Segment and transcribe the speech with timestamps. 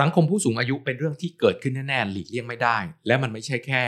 [0.00, 3.84] สังคมผู้สูงอายุเป็นเรื่องที่เกิดขึ้นแน่ๆหลีกเลี่ยงไม่ได้ และมันไม่ใช่แค่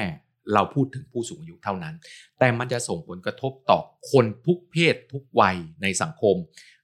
[0.52, 1.94] เราพูดถึงผู้สูงอายุเท่านั้น
[2.38, 3.80] แต่มันจะส่งผลกระทบต่อ
[4.10, 6.36] คนทุกเพศทุกวัยในสังคม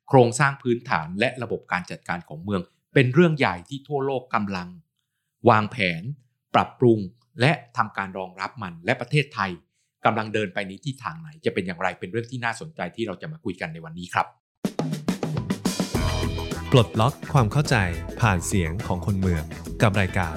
[0.09, 2.61] โครงสร้างพื้นฐานและระบบการจัดการของเมือง
[2.95, 4.69] เป็นเรื่องใหญ่ที่ทั่วโลกกำลัง
[5.49, 6.03] วางแผน
[6.55, 6.99] ปรับปรุง
[7.41, 9.51] และทำการรองรับมันและประเทศไทย
[10.05, 14.27] กำลังเดินไปในที่ทางไหน จะเป็นอย่างไรเป็นเรื่องที่น่าสนใจที่เราจะมาคุยกันในวันนี้ครับ
[16.77, 17.77] ปลดล็อกความเข้าใจ
[18.21, 19.43] ผ่านเสียงของคนเมือง
[19.83, 20.37] กับรายการ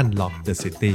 [0.00, 0.94] Unlock the City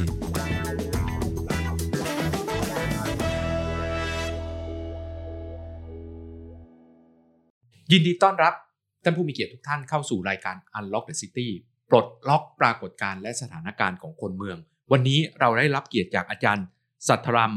[7.91, 8.53] ยินดีต้อนรับ
[9.03, 11.48] ท่านผู้มีเกียรติทุกท่านเข้าสู่รายการ Unlock the City
[11.90, 14.57] ปลดล็อกปรากฏการณ์และสถานการณ์ของคนเมือง
[14.91, 16.65] วันนี้เราได้รับเกียรติจากอาจารย์
[17.07, 17.54] สัทธรัม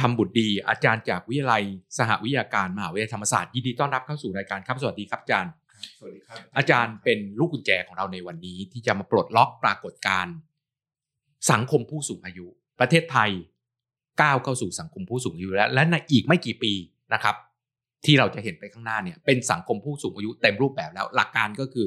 [0.00, 1.62] ทำบุตรดี อาจารย์จากวิทยาลัย
[1.98, 5.52] สหวิทยาการมหาวิทยาลัยธรรมศาสตร์ยินดีต้อนรับเข้าสู่รายการครับสวัสดีครับอาจารย์
[5.98, 10.34] สวัสดีครับ อาจารย์เป็นลูกกุญแจของเราในวันนี้ ที่จะมาปลดล็อกปรากฏการณ์
[11.50, 12.46] สังคมผู้สูงอายุ
[12.80, 13.30] ประเทศไทย
[14.22, 16.72] ก้าวเข้าสู่สังคมผู้สูงอายุแล้ว และในอีกไม่กี่ปี
[17.14, 17.36] นะครับ
[18.04, 21.86] ที่เราจะเห็นไปข้างหน้าเนี่ยเป็นสังคมผู้สูงอายุเต็มรูปแบบแล้ว หลักการก็คือ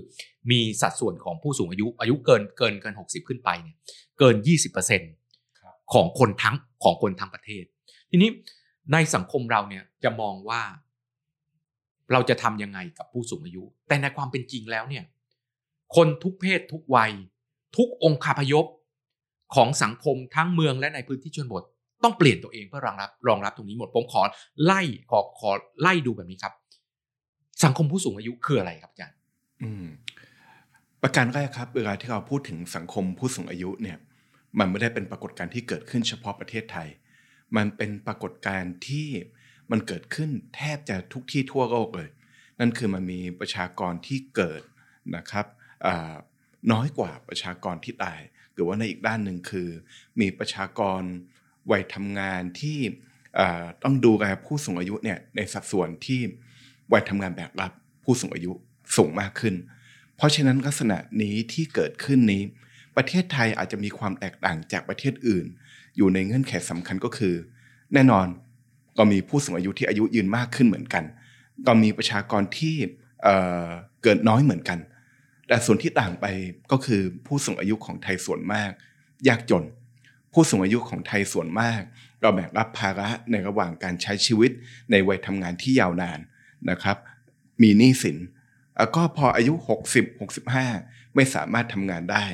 [0.51, 3.75] มีสัดส่วนของผู้สูงอายุ อายุเกินเกินเกินหกสิบขึ้นไปเนี่ย
[4.19, 5.11] เกินยี่สิบเปอร์เซ็นต์
[5.93, 7.63] ของคนทั้งของคนทั้งประเทศ
[8.11, 8.29] ทีนี้
[8.93, 10.61] ในสังคมเราเนี่ยจะมองว่า
[12.11, 15.03] เราจะทำยังไงกับผู้สูงอายุ แต่ในความเป็นจริงแล้วเนี่ย
[15.95, 17.11] คนทุกเพศทุกวัย
[17.77, 18.65] ทุกองคาพยพ
[19.55, 21.63] ของสังคมทั้งเมืองและในพื้นที่ชนบท
[22.03, 24.21] ต้องเปลี่ยนตัวเองเพื่อรองรับรองรับตรงนี้หมด ผมขอ
[24.63, 26.53] ไล่ขอขอไล่ดูแบบนี้ครับ
[27.63, 29.17] สังคมผู้สูงอายุคืออะไรครับอาจารย์
[29.63, 29.85] อืม
[31.01, 33.97] ประการแรกครับเวลาที่เราพูดถึงสังคมผู้สูงอายุเนี่ย
[34.59, 36.87] มันไม่ได้เป็นปรากฏการณ์ที่เกิดขึ้นเฉพาะประเทศไทย
[37.55, 39.07] มันเป็นปรากฏการณ์ที่
[39.71, 42.09] มันเกิดขึ้นแทบจะทุกที่ทั่วโลกเลย
[42.59, 44.61] นั่นคือมันมีประชากรที่เกิด
[45.15, 45.45] นะครับ
[46.71, 48.21] น้อยกว่าประชากรที่ตาย
[48.53, 49.69] หรือว่าในอีกด้านหนึ่งคือ
[50.19, 51.01] มีประชากร
[51.71, 52.79] วัยทำงานที่
[53.83, 56.21] ต้องดูแลผู้สูงอายุเนี่ยในสัดส่วนที่
[56.93, 57.71] วัยทำงานแบบรับ
[58.03, 58.51] ผู้สูงอายุ
[58.95, 59.55] สูงมากขึ้น
[60.15, 62.43] เพราะฉะนั้นลักษณะนี้ที่เกิดขึ้นนี้
[62.95, 65.45] ประเทศไทยอาจจะมีความแตกต่างจากประเทศอื่น
[65.97, 67.35] อยู่ในเงื่อนไขสำคัญก็คือ
[67.93, 68.27] แน่นอน
[68.97, 71.03] ก็มีผู้สูงอายุที่อายุยืนมากขึ้นเหมือนกัน
[71.67, 72.75] ก็มีประชากรที่
[73.23, 74.79] เเกิดน้อยเหมือนกัน
[75.47, 76.25] แต่ส่วนที่ต่างไป
[76.71, 78.71] ก็คือผู้สูงอายุของไทยส่วนมาก
[79.27, 79.63] ยากจน
[80.33, 81.81] ผู้สูงอายุของไทยส่วนมาก
[82.21, 84.51] เราแบกรับภาระในระหว่างการใช้ชีวิต
[84.91, 86.19] ในวัยทำงานที่ยาวนาน
[86.69, 86.97] นะครับ
[87.61, 88.17] มีหนี้สิน
[88.95, 89.53] ก็พออายุ
[89.93, 90.05] 60
[90.55, 92.25] 65 ไม่สามารถทำงานได้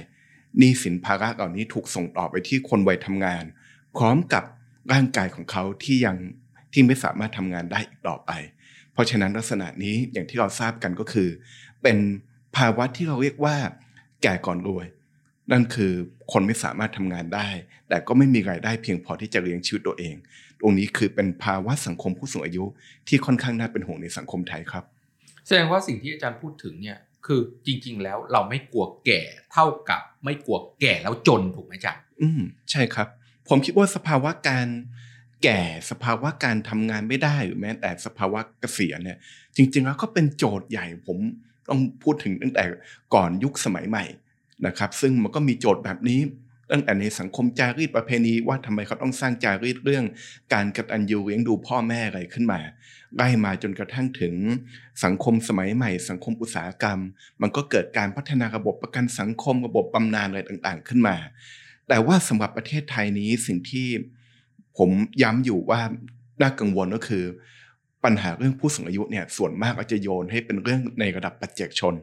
[0.58, 3.44] หนี้สินภาระเหล่านี้ถูกส่งต่อไปที่คนวัยทำงาน
[3.98, 4.44] พร้อมกับ
[4.94, 6.18] ร่างกายของเขาที่ยัง
[6.74, 8.32] ที่ไม่สามารถทำงานได้อีกต่อไป
[8.94, 11.30] เพราะฉะนั้นลักษณะนี้อย่างที่เราทราบกันก็คือ
[11.84, 11.98] เป็น
[12.58, 13.56] ภาวะที่เราเรียกว่า
[14.24, 14.86] แก่ก่อนรวย
[15.52, 15.94] นั่นคือ
[16.32, 17.50] คนไม่สามารถทำงานได้
[17.90, 20.16] แต่ก็ไม่มีรายได้เพียงพอที่จะเลี้ยงชีวิตตัวเอง
[20.60, 22.64] ตรงนี้คือเป็นภาวะสังคมผู้สูงอายุ
[23.08, 24.84] ที่ค่อนข้างน่าเป็นห่วงในสังคมไทยครับ
[25.48, 29.22] แสดงว่าสิ่งที่อาจารย์พูดถึงเนี่ยคือจริง ๆ แล้วเราไม่กลัวแก่
[29.54, 33.08] เท่ากับไม่กลัวแก่แล้วจนถูกไหมจ๊ะอืมใช่ครับ
[33.50, 34.68] ผมคิดว่าสภาวะการ
[35.44, 35.60] แก่
[35.90, 39.18] สภาวะการทำงานไม่ได้หรือแม้แต่สภาวะเกษียณเนี่ย
[39.56, 41.18] จริง ๆ แล้วก็เป็นโจทย์ใหญ่ผม
[41.70, 42.64] ต้องพูดถึงตั้งแต่
[43.14, 44.06] ก่อนยุคสมัยใหม่
[44.68, 46.22] นะครับ ซึ่งมันก็มีโจทย์แบบนี้
[46.72, 50.06] ตั้งแต่ในสังคมจารีตประเพณีว่าทำไมเขาต้องสร้างจารีตเรื่อง
[50.54, 52.60] การกตัญญูเลี้ยงดูพ่อแม่อะไรขึ้นมา
[53.16, 54.36] ไล่มาจนกระทั่งถึง
[55.04, 57.00] สังคมสมัยใหม่ สังคมอุตสาหกรรม
[57.42, 61.16] มันก็เกิดการพัฒนาระบบประกันสังคมระบบบำนาญอะไรต่างๆ ขึ้นมา
[61.88, 63.88] แต่ว่าสำหรับประเทศไทยนี้สิ่งที่
[64.78, 64.90] ผม
[65.22, 65.82] ย้ำอยู่ว่า
[66.42, 67.24] น่ากังวลก็คือ
[68.04, 71.96] ปัญหาเรื่องผู้สูงอายุเนี่ยส่วนมากอาจจะโยนให้เป็นเรื่องในระดับปัจเจกชน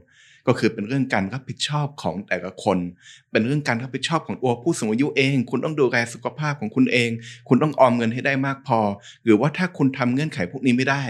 [0.46, 2.78] ก็คือเป็นเรื่องการรับผิดชอบของแต่ละคน
[3.30, 7.10] เป็นเรื่องการรับผิดชอบของตัวผู้สูงอายุเอง คุณต้องดูแลสุขภาพของคุณเอง
[7.48, 8.80] คุณต้องออมเงินให้ได้มากพอ
[9.24, 11.02] หรือว่าถ้าคุณทำเงื่อนไขพวกนี้ไม่ได้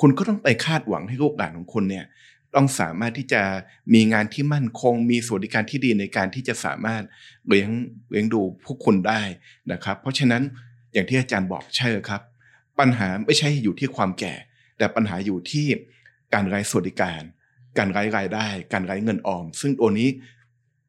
[0.00, 2.04] คุณก็ต้องไปคาดหวังให้ลูกหลานของคุณเนี่ย
[2.54, 3.42] ต้องสามารถที่จะ
[3.94, 7.02] มีงานที่มั่นคง มีสวัสดิการที่ดีในการที่จะสามารถ
[7.48, 7.70] เลี้ยง
[8.10, 9.22] เลี้ยงดูพวกคุณได้
[9.72, 10.42] นะครับ เพราะฉะนั้น
[10.96, 12.22] อย่างที่อาจารย์บอกใช่ครับ
[12.80, 14.34] ปัญหาไม่ใช่อยู่ที่ความแก่
[14.78, 15.66] แต่ปัญหาอยู่ที่
[16.34, 17.22] การไร้สวัสดิการ
[17.78, 20.08] การไร้รายได้ การไร้เงินออม ซึ่งตัวนี้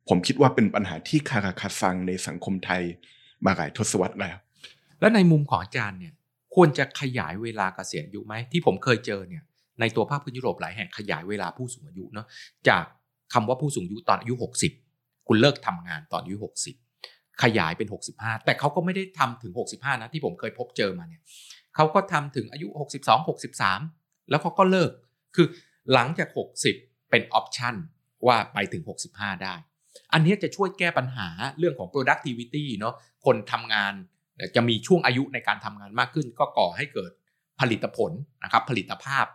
[0.09, 2.81] ผมคิดว่าเป็นปัญหาที่คาราคาซังในสังคมไทย
[3.45, 4.37] มาหลายทศวรรษแล้ว
[4.99, 6.13] แล้วในมุมของอาจารย์เนี่ย
[6.55, 9.43] ควรจะขยายเวลาเกษียณอายุไหมที่ผมเคยเจอเนี่ย
[9.79, 12.27] ในตัวภาคพื้นยุโรปหลายแห่งขยายเวลาผู้สูงอายุเนาะ
[12.69, 12.83] จาก
[13.33, 14.33] คำว่าผู้สูงอายุตอนอายุ
[14.81, 16.86] 60 คุณเลิกทำงานตอนอายุ 60
[17.43, 21.21] ขยายเป็น 65 แต่เขาก็ไม่ได้ทำถึง 65 นะที่ผมเคยพบเจอมาเนี่ย
[21.75, 22.67] เขาก็ทำถึงอายุ
[23.05, 23.27] 62
[23.79, 24.91] 63 แล้วเขาก็เลิก
[25.35, 25.47] คือ
[25.93, 26.29] หลังจาก
[26.69, 27.75] 60 เป็นออปชัน
[28.27, 29.55] ว่าไปถึง 65 ได้
[30.13, 31.27] อันนี้จะช่วยแก้ปัญหา
[31.59, 32.95] เรื่องของ productivity เนาะ
[33.25, 33.93] คนทำงาน
[34.55, 37.11] จะมีช่วงอายุในการทำงานมากขึ้น ก็ก่อให้เกิด
[37.59, 38.11] ผลิตผล
[38.43, 39.25] นะครับผลิตภาพ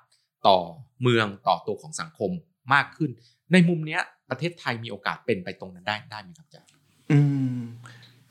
[0.47, 0.59] ต่อ
[1.03, 2.31] เมืองต่อตัวของสังคม
[2.75, 3.11] มากขึ้น
[3.53, 3.99] ในมุมนี้
[4.31, 6.72] ประเทศไทยมีโอกาสเป็นไปตรงนั้นได้ได้ไหมครับอาจารย์
[7.13, 7.19] อื
[7.55, 7.57] ม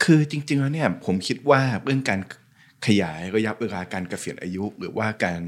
[0.04, 2.19] คือจริง ๆ แล้วเนี่ย ผมคิดว่าเรื่องการ
[2.86, 5.42] ขยายระยะเวลาการเกษียณอายุ หรือว่าการ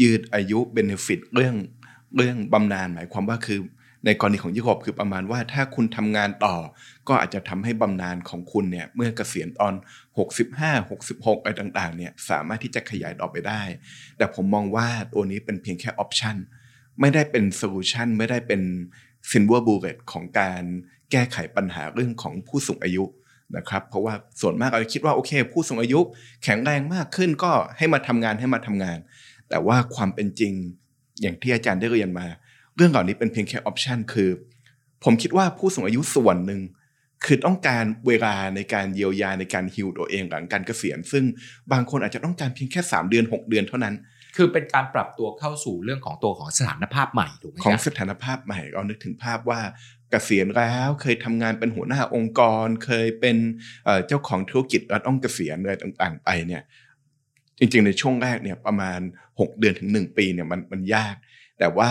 [0.00, 1.56] ยืดอายุเบนฟิตเรื่อง
[2.16, 3.60] เรื่องบำนาญหมายความว่าคือ
[4.06, 6.56] ในกรณีของยุโรปคือประมาณว่าถ้าคุณทำงานต่อ
[7.08, 9.74] ก็อาจจะทำให้บำนาญของคุณเนี่ยเมื่อเกษียณตอน
[10.38, 13.62] 65 66อะไรต่างๆเนี่ยสามารถที่จะขยายต่อไปได้
[14.16, 16.36] แต่ผมมองว่าตัวนี้เป็นเพียงแค่ option
[17.00, 18.62] ไม่ได้เป็น solution ไม่ได้เป็น
[19.30, 20.62] silver bullet ของการ
[21.10, 23.04] แก้ไขปัญหาเรื่องของผู้สูงอายุ
[23.56, 26.00] นะครับเพราะว่าส่วนมากเราคิดว่าโอเค ผู้สูงอายุ
[26.44, 28.98] แข็งแรงมากขึ้นก็ให้มาทำงานให้มาทำงาน
[29.48, 30.52] แต่ว่าความเป็นจริง
[31.20, 32.26] อย่างที่อาจารย์ได้เรียนมา
[32.76, 34.30] เรื่องเหล่านี้เป็นเพียงแค่ option คือ
[35.04, 36.60] ผมคิดว่าผู้สูงอายุส่วนหนึ่ง
[37.24, 41.24] คือต้องการเวลาในการเยียวยาในการฮิวตัวเองหลังการเกษียณ ซึ่ง
[41.72, 43.94] บางคนอาจจะต้องการเพียงแค่ 3 เดือน 6 เดือนเท่านั้น
[44.36, 49.60] คือเป็นการปรับตัวเข้าสู่เรื่องของตัวของสถานภาพใหม่ถูกไหมของสถานภาพใหม่เรานึกถึงภาพว่า
[50.10, 53.36] เกษียณแล้วเคยทำงานเป็นหัวหน้าองค์กร เคยเป็น
[54.06, 56.62] เจ้าของธุรกิจแล้วต้องเกษียณอะไรต่างๆ ไปเนี่ย
[57.58, 59.00] จริงๆในช่วงแรกเนี่ยประมาณ
[59.30, 61.14] 6 เดือนถึง 1 ปีเนี่ยมันมันยาก
[61.58, 61.90] แต่ว่า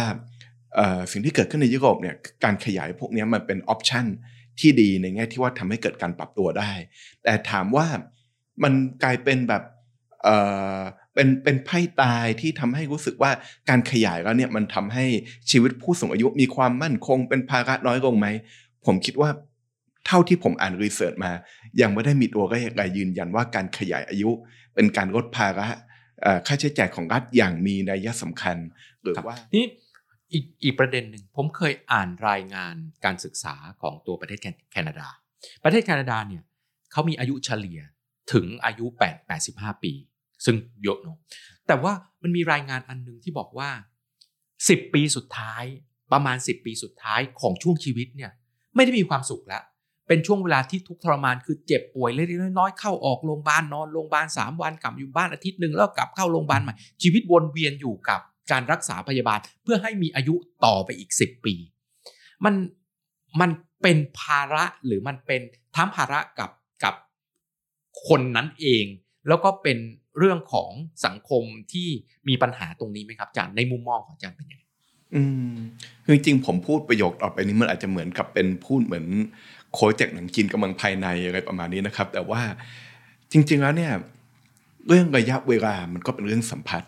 [1.12, 4.06] สิ่งที่เกิดขึ้นในยุโรปเนี่ยการขยายพวกนี้มันเป็นออปชัน
[4.60, 6.72] ที่ดีในแง่ที่ว่าทำให้เกิดการปรับตัวได้
[7.24, 7.88] แต่ถามว่า
[8.64, 9.64] มันกลายเป็นแบบ
[11.14, 13.32] เป็นเป็นไพ่ตายที่ทำให้รู้สึกว่า
[13.70, 15.06] การขยายแล้วเนี่ยมันทำให้
[15.52, 18.28] ชีวิตผู้สูงอายุมีความมั่นคง เป็นภาระน้อยลงไหม
[18.86, 19.30] ผมคิดว่า
[20.08, 21.32] เท่าที่ผมอ่านรีเสิร์ชมา
[21.82, 24.30] ยังไม่ได้มีตัวเลขใดยืนยันว่าการขยายอายุ
[24.76, 25.68] เป็นการลดภาระ
[26.48, 28.58] ค่าใช้จ่ายของรัฐอย่างมีนัยสำคัญ
[29.04, 29.66] หรือว่านี่
[30.34, 32.76] อีกอีกประเด็นหนึ่งผมเคยอ่านรายงาน
[33.06, 34.40] การศึกษาของตัวประเทศ
[34.72, 35.08] แคนาดา
[35.64, 36.44] ประเทศแคนาดาเนี่ย
[36.92, 37.80] เขามีอายุเฉลี่ย
[38.34, 39.94] ถึงอายุ 8 85 ปี
[40.46, 41.18] ซึ่งเยอะเนอะ
[41.68, 41.94] แต่ว่า
[42.24, 43.70] มันมีรายงานอันหนึงที่บอกว่า
[44.32, 45.64] 10 ปีสุดท้าย
[46.12, 48.32] ประมาณ 10 ปีสุดท้ายของช่วงชีวิตเนี่ย
[48.76, 49.64] ไม่ได้มีความสุขแล้ว
[50.08, 58.20] เป็นช่วงเวลาที่ทุกทรมานคือเจ็บป่วยเล็กๆน้อยๆเข้าออกโรงพยาบาลนอนโรงพยาบาลสามวันกลับอยู่บ้านอาทิตย์หนึ่งแล้วกลับเข้าโรงพยาบาลใหม่ชีวิตวนเวียนอยู่กับ
[58.52, 61.56] การรักษาพยาบาลเพื่อให้มีอายุต่อไปอีก 10 ปี
[62.46, 62.56] มัน
[63.42, 63.50] มัน
[63.82, 65.42] เป็นภาระหรือมันเป็น
[65.76, 66.52] ทั้งภาระกับ
[66.84, 66.96] กับ
[68.08, 68.86] คนนั้นเอง
[69.28, 69.78] แล้วก็เป็น
[70.18, 70.72] เรื่องของ
[71.06, 71.88] สังคมที่
[72.28, 74.64] มีปัญหาตรงนี้ไหมครับอาจารย์ในมุมมองของอาจารย์เป็นยังไง
[75.16, 75.54] อืม
[76.04, 79.06] คือจริงผมพูดประโยคต่อไปนี้มันอาจจะเหมือนกับเป็นพูดเหมือน
[79.74, 82.42] โค้ชจากหนังจีนกำลังภายในอะไรประมาณนี้นะครับ แต่ว่า
[83.32, 83.94] จริง ๆแล้วเนี่ย
[84.88, 86.84] เรื่องระยะเวลามันก็เป็นเรื่องสัมผัส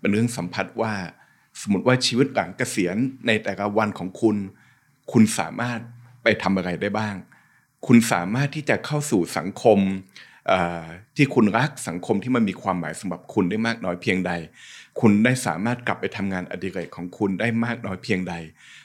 [0.00, 0.92] เป็นเรื่องสัมผัสว่า
[1.60, 4.36] สมมติว่าชีวิตหลังเกษียณในแต่ละวันของคุณ
[5.12, 5.80] คุณสามารถ
[6.22, 7.14] ไปทำอะไรได้บ้าง
[7.86, 9.78] คุณสามารถที่จะเข้าสู่สังคม
[11.16, 14.32] ที่คุณรักสังคมที่มันมีความหมายสำหรับคุณได้มากน้อยเพียงใด
[15.00, 18.34] คุณได้สามารถกลับไปทำงานอดิเรกของคุณได้มากน้อยเพียงใด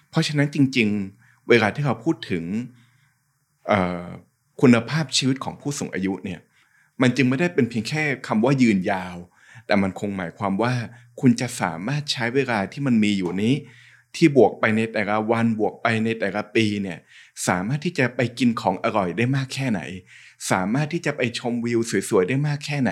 [0.10, 0.88] เพราะฉะนั้นจริง
[1.20, 2.44] ๆ เวลาที่เราพูดถึง
[4.62, 6.40] คุณภาพชีวิตของผู้สูงอายุเนี่ย
[7.02, 9.16] มันจึงไม่ได้เป็นเพียงแค่คำว่ายืนยาว
[9.66, 10.74] แต่มันคงหมายความว่า
[11.22, 13.54] คุณจะสามารถใช้เวลาที่มันมีอยู่นี้
[14.16, 17.00] ที่บวกไปในแต่ละวันบวกไปในแต่ละปีเนี่ย
[17.48, 19.82] สามารถที่จะไปกินของอร่อยได้มากแค่ไหน
[20.52, 22.92] สามารถที่จะไปชมวิวสวยๆได้มากแค่ไหน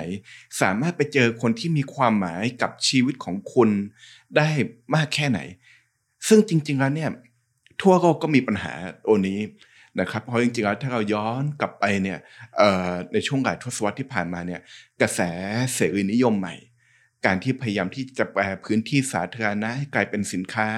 [0.62, 3.70] สามารถไปเจอคนที่มีความหมายกับชีวิตของคุณ
[4.38, 4.50] ได้
[4.96, 5.40] มากแค่ไหน
[6.28, 7.10] ซึ่งจริง ๆ แล้วเนี่ย
[7.82, 8.74] ทั่วโลกก็มีปัญหา
[9.06, 9.40] ตัวนี้
[10.00, 12.20] นะครับเพราะจริงๆแล้วถ้าเราย้อนกลับไปเนี่ย
[13.14, 14.62] ในช่วงหลายทศวรรษที่ผ่านมาเนี่ย
[15.02, 15.22] กระแส
[15.76, 16.56] เสรีนิยมใหม่
[17.26, 20.70] การที่พยายามที่จะแปลพื้นที่สาธารณะให้กลายเป็นสินค้า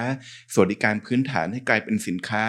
[0.52, 2.44] สวัสดิการพื้นฐานให้กลายเป็นสินค้า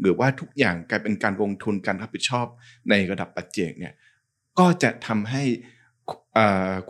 [0.00, 2.46] หรือว่าทุกอย่างกลายเป็นการลงทุนการรับผิดชอบ
[2.90, 3.94] ในระดับปัจเจกเนี่ย
[4.58, 5.44] ก็จะทำให้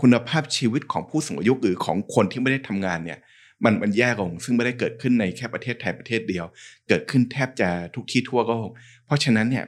[0.00, 3.18] คุณภาพชีวิตของผู้สูงอายุหรือของคนที่ไม่ได้ทำงานเนี่ย
[3.64, 6.47] มันมันแย่ลงซึ่งไม่ได้เกิดขึ้นในแค่ประเทศไทยประเทศเดียว
[6.88, 8.68] เกิดขึ้นแทบจะทุกที่ทั่วโลก
[9.06, 9.66] เพราะฉะนั้นเนี่ย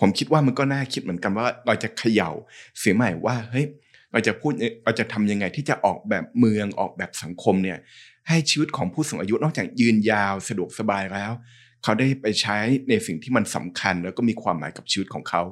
[0.00, 2.30] ผมคิดว่ามันก็น่าคิดเหมือนกันว่าเราจะเขย่า
[2.78, 3.66] เสียงใหม่ว่าเฮ้ย
[4.12, 4.52] เราจะพูด
[4.84, 7.78] เราจะทำยังไงที่จะออกแบบเมืองออกแบบสังคมเนี่ย
[8.28, 11.32] ให้ชีวิตของผู้สูงอายุนอกจากยืนยาวสะดวกสบายแล้ว
[11.82, 15.42] เขาได้ไปใช้ในสิ่งที่มันสำคัญ แล้วก็มีความหมายกับชีวิตของเขา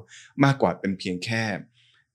[0.45, 1.43] มากกว่าเป็นเพียงแค่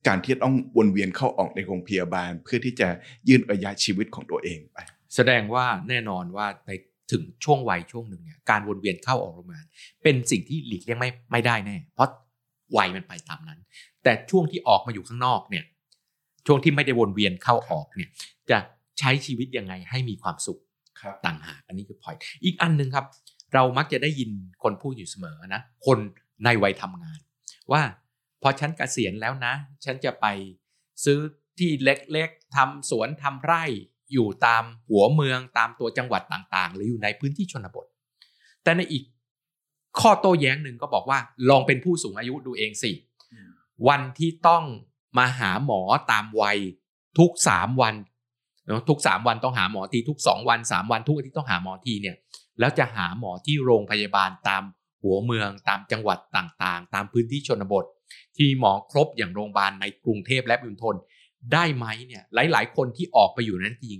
[0.07, 2.87] การที่ต้องวนเวียนเข้าออกในโรงพยาบาล เพื่อที่จะ
[3.29, 4.77] ยืดระยะชีวิตของตัวเองไป
[5.15, 6.71] แสดงว่าแน่นอนว่าใน
[7.11, 9.65] ถึงช่วงวัยช่วงหนึ่งเนี่ยการวนเวียนเข้าออกโรงพยาบาล
[10.03, 12.09] เป็นสิ่งที่หลีกเลี่ยงไม่ไม่ได้แน่ เพราะ
[12.77, 13.59] วัยมันไปตามนั้น
[14.03, 15.65] แต่ช่วงที่ออกมาอยู่ข้างนอกเนี่ย
[16.47, 18.09] ช่วงที่ไม่ได้วนเวียนเข้าออกเนี่ย
[18.49, 18.57] จะ
[18.99, 20.59] ใช้ชีวิตยังไงให้มีความสุข
[21.01, 23.05] ครับต่างหากอันนี้คือพอยอีกอันหนึ่งครับ
[23.53, 24.29] เรามักจะได้ยิน
[24.63, 25.97] คนพูดอยู่เสมอนะ คน
[26.43, 27.19] ในวัยทำงาน
[27.71, 27.81] ว่า
[28.41, 29.53] พอฉันเกษียณแล้วนะ
[29.85, 30.25] ฉันจะไป
[31.05, 31.19] ซื้อ
[31.59, 33.63] ที่เล็กๆทำสวนทำไร่
[34.13, 37.85] อยู่ตามหัวเมืองตามตัวจังหวัดต่างๆ หรืออยู่ในพื้นที่ชนบท
[38.63, 39.03] แต่ในอีก
[39.99, 41.19] ข้อโต้แย้งหนึ่งก็บอกว่า
[41.49, 42.91] ลองเป็นผู้สูงอายุดูเองสิ
[43.87, 44.63] วันที่ต้อง
[45.17, 46.57] มาหาหมอตามวัย
[47.19, 47.95] ทุกสามวัน
[48.67, 52.15] เนาะทุกสามวันต้องหาหมอทีทุกสองวันสามวันทุกอาทิตย์ต้องหาหมอทีเนี่ย
[52.59, 54.63] แล้วจะหาหมอที่โรงพยาบาลตาม
[55.03, 57.85] หัวเมืองตามจังหวัดต่างๆ ตามพื้นที่ชนบท
[58.37, 60.95] ที่หมอครบอย่างโรงพยาบาลในกรุงเทพและปริมณฑล
[61.53, 63.99] ได้ไหมเนี่ยหลายๆ คนที่ออกไปอยู่นั้นจริง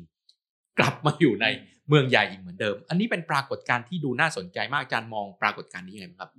[0.79, 1.45] กลับมาอยู่ใน
[1.87, 6.29] เมืองใหญ่อีกเหมือนเดิม อันนี้เป็นปรากฏการณ์ที่ดูน่าสนใจมากอาจารย์มองปรากฏการณ์นี้ยังไงบ้างครับ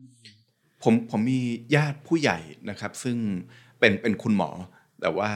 [0.83, 1.41] ผมผมมี
[1.75, 2.39] ญาติผู้ใหญ่
[2.71, 3.17] นะครับ ซึ่ง
[3.85, 4.51] เป็นเป็นคุณหมอ
[5.01, 5.31] แต่ว่า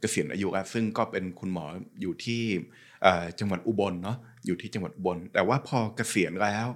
[0.00, 1.64] เกษียณอายุแล้วซึ่งก็เป็นคุณหมอ
[2.00, 2.42] อยู่ที่
[3.38, 4.16] จังหวัดอุบลเนาะ
[4.46, 6.66] อยู่ที่จังหวัดอุบล แต่ว่าพอเกษียณแล้ว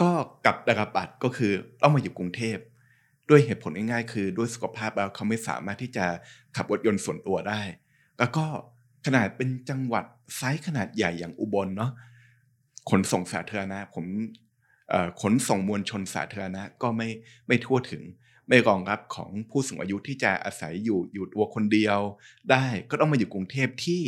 [0.00, 0.10] ก็
[0.44, 2.58] กลับราบัตรก็คือต้องมาอยู่กรุงเทพ
[3.28, 6.06] ด้วยเหตุผลง่ายๆ คือด้วยสุขภาพแล้วเขาไม่สามารถที่จะ
[6.56, 7.60] ขับรถยนต์ส่วนตัวได้
[8.18, 8.44] แล้วก็
[9.06, 10.04] ขนาดเป็นจังหวัด
[10.36, 11.92] ไซส์ขนาดใหญ่อย่างอุบลเนาะ
[12.90, 14.04] ขนส่งสาธารณะผม
[15.22, 17.08] ขนส่งมวลชนสาธารณะก็ไม่
[17.46, 18.02] ไม่ทั่วถึง
[18.48, 21.98] ไม่รองรับของผู้สูงอายุที่จะอาศัยอยู่อยู่ตัวคนเดียว
[22.50, 24.02] ได้ก็ต้องมาอยู่กรุงเทพที่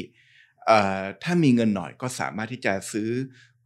[1.22, 3.10] ถ้ามีเงินหน่อยก็สามารถที่จะซื้อ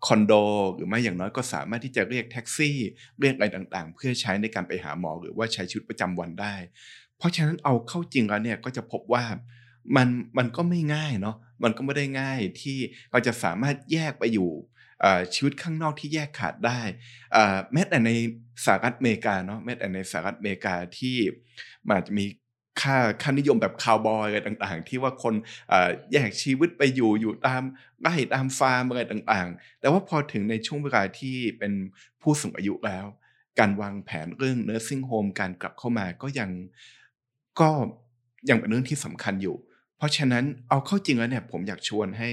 [0.06, 0.32] คอนโด
[0.74, 2.76] หรือไม่อย่างน้อยก็สามารถที่จะเรียกแท็กซี่
[3.20, 6.54] เรียกอะไรต่างๆ เพื่อใช้ในการไปหาหมอหรือว่าใช้ชีวิตประจำวันได้
[7.18, 9.24] เพราะฉะนั้นเอาเข้าจริงแล้วเนี่ยก็จะพบว่า
[9.96, 10.08] มัน
[10.38, 12.78] มันก็ไม่ง่ายเนาะมันก็ไม่ได้ง่ายที่
[13.10, 14.50] เราจะสามารถแยกไปอยู่
[15.34, 16.80] ชีวิตข้างนอกที่แยกขาดได้
[17.72, 18.10] แม้แต่ใน
[18.64, 21.16] สหรัฐอเมริกาเนาะแม้แต่ในสหรัฐอเมริกาที่
[21.86, 22.26] มันอาจจะมี
[22.80, 25.34] ค่าค่านิยมแบบคาวบอยอะไรต่างๆ ที่ว่าคน
[26.12, 27.62] แยกชีวิตไปอยู่อยู่ตาม
[28.00, 31.72] ไร่ตามฟาร์มอะไรต่างๆ แต่ว่าพอถึงในช่วงเวลาที่เป็น
[32.22, 33.06] ผู้สูงอายุแล้ว
[33.58, 36.50] การวางแผนเรื่อง nursing home การกลับเข้ามาก็ยัง
[37.60, 37.70] ก็
[38.48, 39.56] ยังเป็นเรื่องที่สำคัญอยู่
[39.96, 42.30] เพราะฉะนั้นเอาเข้าจริงแล้วเนี่ยผมอยากชวนให้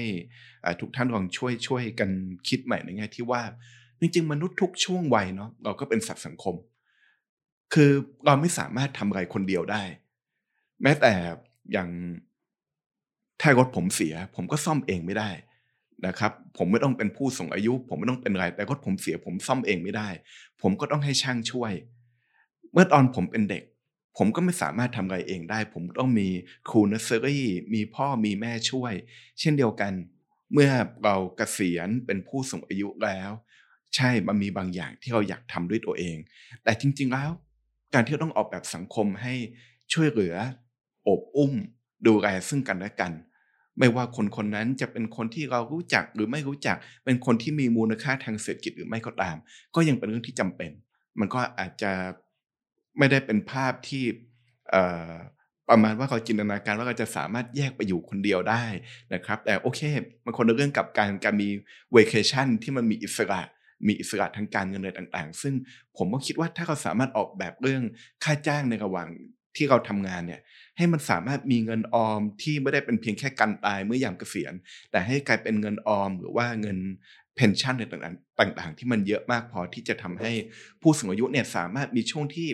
[0.80, 2.10] ทุกท่านลองช่วยช่วยกัน
[2.48, 3.42] คิดใหม่ในแง่ที่ว่า
[4.00, 6.54] จริง ๆ มนุษย์ทุกช่วงวัยเนาะเราก็เป็นสัตว์สังคม
[7.74, 7.90] คือ
[8.26, 9.82] เราไม่สามารถทำอะไรคนเดียวได้
[10.82, 11.12] แม้แต่
[11.72, 11.88] อย่าง
[13.40, 15.30] ถ้ารถผมเสีย ผมก็ซ่อมเองไม่ได้
[16.06, 20.08] นะครับ ผมไม่ต้องเป็นผู้สูงอายุ ผมไม่ต้องเป็นอะไรแต่รถผมเสีย ผมซ่อมเองไม่ได้
[20.62, 21.72] ผมก็ต้องให้ช่างช่วย
[22.72, 23.62] เมื่อตอนผมเป็นเด็ก
[24.16, 26.28] ผมก็ไม่สามารถทำอะไรเองได้ ผมต้องมี
[26.70, 28.92] ครูนอร์เซอรี่มีพ่อมีแม่ช่วย
[29.40, 29.92] เช่นเดียวกัน
[30.52, 30.70] เมื่อ
[31.04, 33.30] เราเกษียณเป็นผู้สูงอายุแล้ว
[33.94, 36.16] ใช่มันมีบางอย่างที่เราอยากทำด้วยตัวเอง
[36.64, 37.30] แต่จริง ๆแล้ว
[37.94, 39.34] การที่เราต้องออกแบบสังคมให้
[39.92, 40.34] ช่วยเหลือ
[41.08, 41.52] อบอุ้ม
[42.06, 43.12] ดูแลซึ่งกันและกัน
[43.78, 49.36] ไม่ว่าคนคนนั้นจะเป็นคนที่เรารู้จักหรือไม่รู้จัก เป็นคนที่มีมูลค่าทางเศรษฐกิจหรือไม่ก็ตาม
[49.74, 50.70] ก็ยังเป็นเรื่องที่จำเป็น
[51.20, 51.92] มันก็อาจจะ
[52.98, 54.04] ไม่ได้เป็นภาพที่
[55.70, 58.64] ประมาณว่าเราจินตนาการว่าเราจะสามารถแยกไปอยู่คนเดียวได้
[59.14, 59.80] นะครับ แต่โอเค
[60.24, 61.48] มันคนละเรื่องกับการการมี
[61.92, 63.42] เวเคชันที่มันมีอิสระ
[63.86, 65.54] มีอิสระทางการเงินอะไรต่างๆ ซึ่ง
[65.96, 67.82] ผมก็คิดว่าถ้าเราสามารถออกแบบเรื่อง
[68.24, 69.08] ค่าจ้างในระหว่าง
[69.56, 70.40] ที่เราทำงานเนี่ย
[70.76, 74.54] ให้มันสามารถมีเงินออมที่ไม่ได้เป็นเพียงแค่กันตายเมื่อยามเกษียณ
[74.90, 76.78] แต่ให้กลายเป็นเงินออมหรือว่าเงิน
[77.36, 80.32] pension ต่างๆต่าง ๆ ที่มันเยอะมากพอที่จะทำให้
[80.82, 82.48] ผู้สูงอายุเนี่ยสามารถมีช่วงที่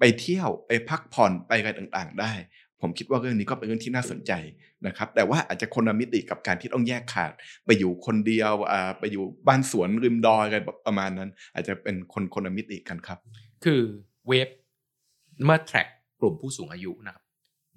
[0.00, 2.32] ไปเที่ยวไปพักผ่อนไปอะไรต่างๆ ได้
[2.80, 4.32] ผมคิดว่าเรื่องนี้ก็เป็นเรื่องที่น่าสนใจ
[4.86, 7.32] นะครับ แต่ว่าอาจจะคนละมิติกับการที่ต้องแยกขาด
[7.66, 8.52] ไปอยู่คนเดียว
[8.98, 13.18] ไปอยู่บ้านสวนริมดอยอะไรประมาณนั้น อาจจะเป็นคนคนละมิติกันครับ
[13.64, 13.80] คือ
[14.28, 14.48] เว็บ
[15.44, 15.88] เมื่อแทร็ก
[16.20, 17.24] กลุ่มผู้สูงอายุนะครับ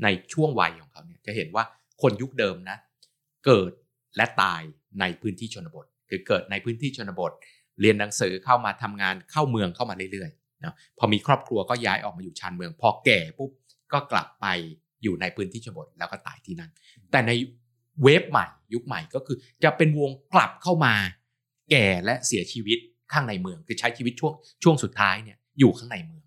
[0.03, 1.63] ในช่วงวัยของเขาเนี่ยจะเห็นว่า
[2.01, 2.77] คนยุคเดิมนะ
[3.45, 3.71] เกิด
[4.17, 4.61] และตาย
[4.99, 7.31] ในพื้นที่ชนบท คือเกิดในพื้นที่ชนบท
[7.81, 10.31] เรียนหนังสือเข้ามาทำงานเข้าเมืองเข้ามาเรื่อย
[10.65, 13.51] นะพอมีครอบครัวก็ย้ายออกมาอยู่ชานเมือง พอแก่ปุ๊บ
[13.93, 14.47] ก็กลับไป
[15.03, 16.71] อยู่ในพื้นที่ชนบทแล้วก็ตายที่นั่น
[17.11, 17.31] แต่ใน
[18.03, 20.93] เวฟใหม่ยุคใหม่ก็คือ จะเป็นวงกลับเข้ามา
[21.71, 22.77] แก่และเสียชีวิต
[23.13, 26.23] ข้างในเมือง คือใช้ชีวิตช่วงช่วงสุดท้ายเนี่ยอยู่ข้างในเมือง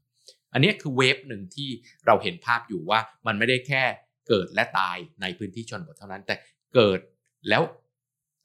[0.53, 1.69] อันนี้คือเวฟหนึ่งที่
[2.07, 3.83] เราเห็นภาพอยู่ว่ามันไม่ได้แค่
[4.29, 6.35] เกิดและตายในพื้นที่ชนบทเท่านั้น แต่
[6.75, 7.01] เกิด
[7.49, 7.63] แล้ว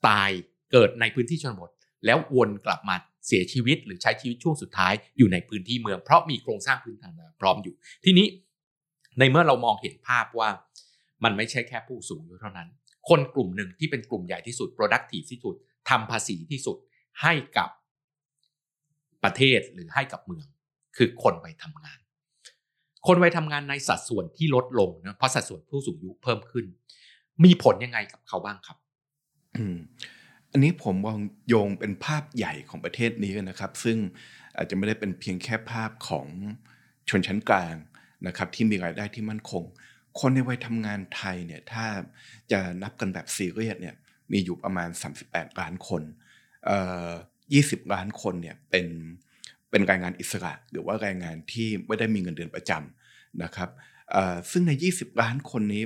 [0.08, 0.30] ตาย
[0.72, 1.70] เกิดในพื้นที่ชนบท
[2.06, 2.96] แล้ววนกลับมา
[3.26, 7.74] เสียชีวิตหรือใช้ชีวิตช่วงสุดท้ายอยู่ในพื้นที่เมือง เพราะมีโครงสร้างพื้นฐานพร้อมอยู่
[8.04, 8.26] ทีนี้
[9.18, 10.50] ในเมื่อเรามองเห็นภาพว่า
[11.24, 12.68] มันไม่ใช่แค่ผู้สูงอายุเท่านั้น
[13.08, 15.54] คนกลุ่มหนึ่งที่เป็นกลุ่มใหญ่ที่สุด productive ที่สุด
[15.90, 16.76] ทำภาษีที่สุด
[17.22, 17.68] ให้กับ
[19.24, 20.46] ประเทศหรือให้กับเมือง
[20.96, 21.98] คือคนวัยทำงาน
[23.06, 26.64] คนวัยทำงานในสัดส่วนที่ลดลงนะเพราะสัดส่วนผู้สูงอายุเพิ่มขึ้น
[27.44, 28.76] มีผลยังไงกับเขาบ้างครับ
[29.56, 29.78] อืม
[30.52, 31.18] อันนี้ผมมอง
[31.48, 33.98] โยงเป็นภาพใหญ่ของประเทศนี้นะครับ ซึ่ง
[34.56, 36.26] อาจจะไม่ได้เป็นเพียงแค่ภาพของ
[37.08, 37.74] ชนชั้นกลาง
[38.26, 39.64] นะครับ ที่มีรายได้ที่มั่นคง
[40.20, 41.86] คนในวัยทำงานไทยเนี่ยถ้า
[42.52, 43.96] จะนับกันแบบซีเรียสเนี่ย
[44.32, 44.88] มีอยู่ประมาณ
[45.24, 46.02] 38 ล้านคน
[46.66, 46.78] เอ่
[47.08, 47.10] อ
[47.52, 48.86] 20 ล้านคนเนี่ยเป็น
[49.70, 53.70] เป็นแรงงานอิสระ หรือว่าแรงงานที่ไม่ได้มีเงินเดือนประจำนะครับ
[54.12, 55.84] เอ่อซึ่งใน 20 ล้านคนนี้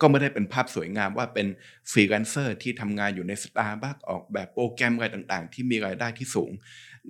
[0.00, 1.46] ก็ไม่ได้เป็นภาพสวยงามว่าเป็น
[1.90, 6.50] ฟรีแลนเซอร์ที่ทำงานอยู่ในสตาร์บัคออกแบบโปรแกรมอะไรต่างๆ ที่มีรายได้ที่สูง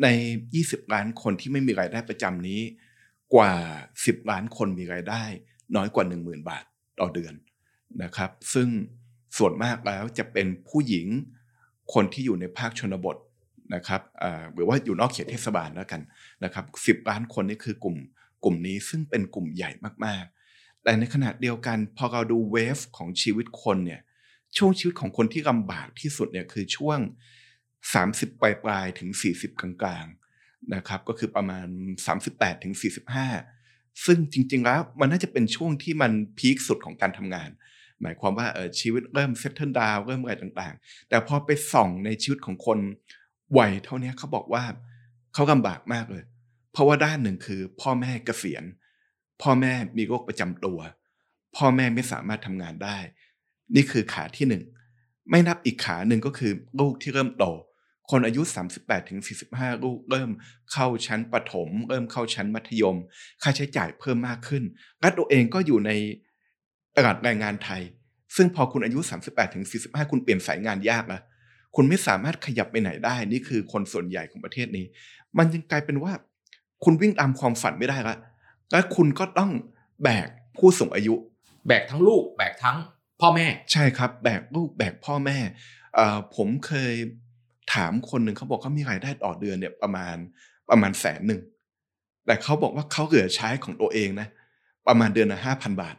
[0.02, 0.06] ใน
[0.50, 2.60] 20 ล้านคนที่ไม่มีรายได้ประจำนี้
[3.34, 3.52] กว่า
[3.94, 5.24] 10 ล้านคนมีรายได้
[5.76, 6.64] น้อยกว่า 10,000 บาท
[7.00, 7.34] ต่อเดือน
[8.02, 8.68] นะครับ ซึ่ง
[9.38, 11.06] ส่วนมากแล้วจะเป็นผู้หญิง
[11.94, 13.16] คนที่อยู่ในภาคชนบท
[13.74, 14.02] นะครับ
[14.54, 16.00] หรือว่าอยู่นอกเขตเทศบาลแล้วกัน
[16.44, 17.96] นะครับ10ล้านคนนี่คือกลุ่ม
[18.44, 19.70] กลุ่มนี้ซึ่งเป็นกลุ่มใหญ่
[20.06, 20.37] มากๆ
[20.82, 24.00] แต่ในขณะเดียวกันพอเราดู wave ของชีวิตคนเนี่ย
[24.56, 26.98] ช่วงชีวิตของคนที่ลำบากที่สุดเนี่ยคือช่วง
[27.70, 31.66] 30 ปลายปลายๆถึง 40 กลางๆนะครับก็คือประมาณ
[32.16, 32.74] 38ถึง
[33.38, 37.50] 45 ซึ่งจริง ๆ แล้วมันน่าจะเป็นช่วงที่มัน peak สุดของการทำงาน
[38.02, 42.78] หมายความว่าเออชีวิตเริ่ม settle down เริ่มอะไรต่างๆ แต่พอไปส่องในชีวิตของคน
[43.58, 44.64] วัยเท่านี้เขาบอกว่า
[45.34, 46.24] เขาลำบากมากเลย
[46.72, 48.64] เพราะว่าด้านหนึ่งคือพ่อแม่เกษียณ
[49.42, 50.78] พ่อแม่มีโรคประจำตัว
[51.56, 52.98] พ่อแม่ไม่สามารถทำงานได้
[53.74, 54.62] นี่คือขาที่หนึ่ง
[55.30, 57.44] ไม่นับอีกขาหนึ่งก็คือลูกที่เริ่มโต
[58.10, 58.42] คนอายุ
[58.76, 60.30] 38ถึง45 ลูกเริ่ม
[60.72, 62.96] เข้าชั้นประถม เริ่มเข้าชั้นมัธยม
[63.42, 64.62] ค่าใช้จ่ายเพิ่มมากขึ้น
[65.00, 65.90] และตัวเองก็อยู่ใน
[66.96, 67.82] ตลาดแรงงานไทย
[68.36, 71.22] ซึ่งพอคุณอายุ 38ถึง45 คุณเปลี่ยนสายงานยากแล้ว
[71.76, 74.84] คุณไม่สามารถขยับไปไหนได้ นี่คือคนส่วนใหญ่ของประเทศนี้
[75.38, 76.12] มันยังกลายเป็นว่า
[76.84, 78.16] คุณวิ่งตามความฝันไม่ได้ละ
[78.72, 79.50] และคุณก็ต้อง
[80.02, 81.14] แบกผู้สูงอายุ
[81.66, 82.78] แบกทั้งลูก แบกทั้ง
[83.20, 85.38] พ่อแม่ ใช่ครับ แบกลูกแบกพ่อแม่
[85.94, 86.94] เอ่อผมเคย
[87.74, 90.16] ถามคนหนึ่งเขาบอกเขามีรายได้ต่อเดือนเนี่ยประมาณ
[90.70, 91.40] ประมาณแสนหนึ่ง
[92.26, 94.28] แต่เขาบอกว่าเขาเหลือใช้ของตัวเองนะ
[94.86, 95.96] ประมาณเดือนละห้าพันบาท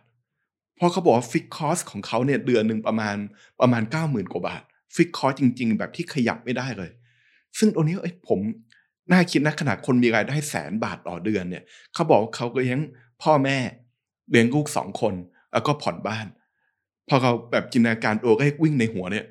[0.76, 3.16] เพราะเขาบอกว่า fixed cost ของเขาเนี่ยเดือนหนึ่งประมาณ
[3.62, 4.62] ประมาณเก้าหมื่นกว่าบาท
[4.96, 6.92] fixed cost จริง ๆ แบบที่ขยับไม่ได้เลย
[7.60, 8.40] ซึ่งตรงนี้เอ้ยผม
[9.12, 12.80] น่าคิดนะขนาดคนมีรายได้แสนบาทต่อเดือนเนี่ยเขาบอกว่าเขาเลี้ยง
[13.24, 13.58] พ่อแม่
[14.32, 15.14] เลี้ยงลูกสองคน
[15.52, 16.26] แล้วก็ผ่อนบ้าน
[17.10, 19.26] พอเขาแบบจินตนาการตัวเลขวิ่งในหัวเนี่ย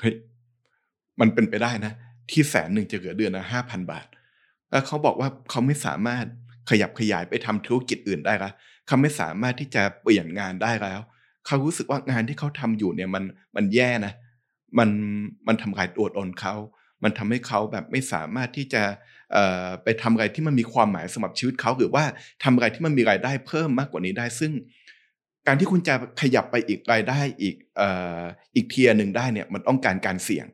[0.00, 0.14] เฮ้ย
[1.20, 1.92] มันเป็นไปได้นะ
[2.30, 4.06] ที่แสนหนึ่งจะเหลือเดือนละห้าพันบาท
[4.70, 6.24] แล้วเขาบอกว่าเขาไม่สามารถ
[6.70, 8.50] ขยับขยายไปทำธุรกิจอื่นได้ละ
[8.86, 11.00] เขาไม่สามารถที่จะเปลี่ยนงานได้แล้ว
[11.46, 13.24] เขารู้สึกว่างานที่เขาทำอยู่เนี่ยมัน
[13.56, 14.12] มันแย่นะ
[14.78, 14.90] มัน
[15.46, 16.54] มันทำลายตัวตนเขา
[17.02, 18.82] มันทำให้เขาแบบไม่สามารถที่จะ
[19.32, 22.04] เอ่อไปทำอะไรที่มันมีความหมายสำหรับชีวิตเขาหรือว่า
[22.44, 24.52] ทำอะไรที่มันมีรายได้เพิ่มมากกว่านี้ได้ ซึ่ง
[25.46, 27.88] การที่คุณจะขยับไปอีกรายได้อีกเอ่
[28.20, 28.22] อ
[28.54, 30.46] อีกเทียร์หนึ่งได้เนี่ยมันต้องการการเสี่ยง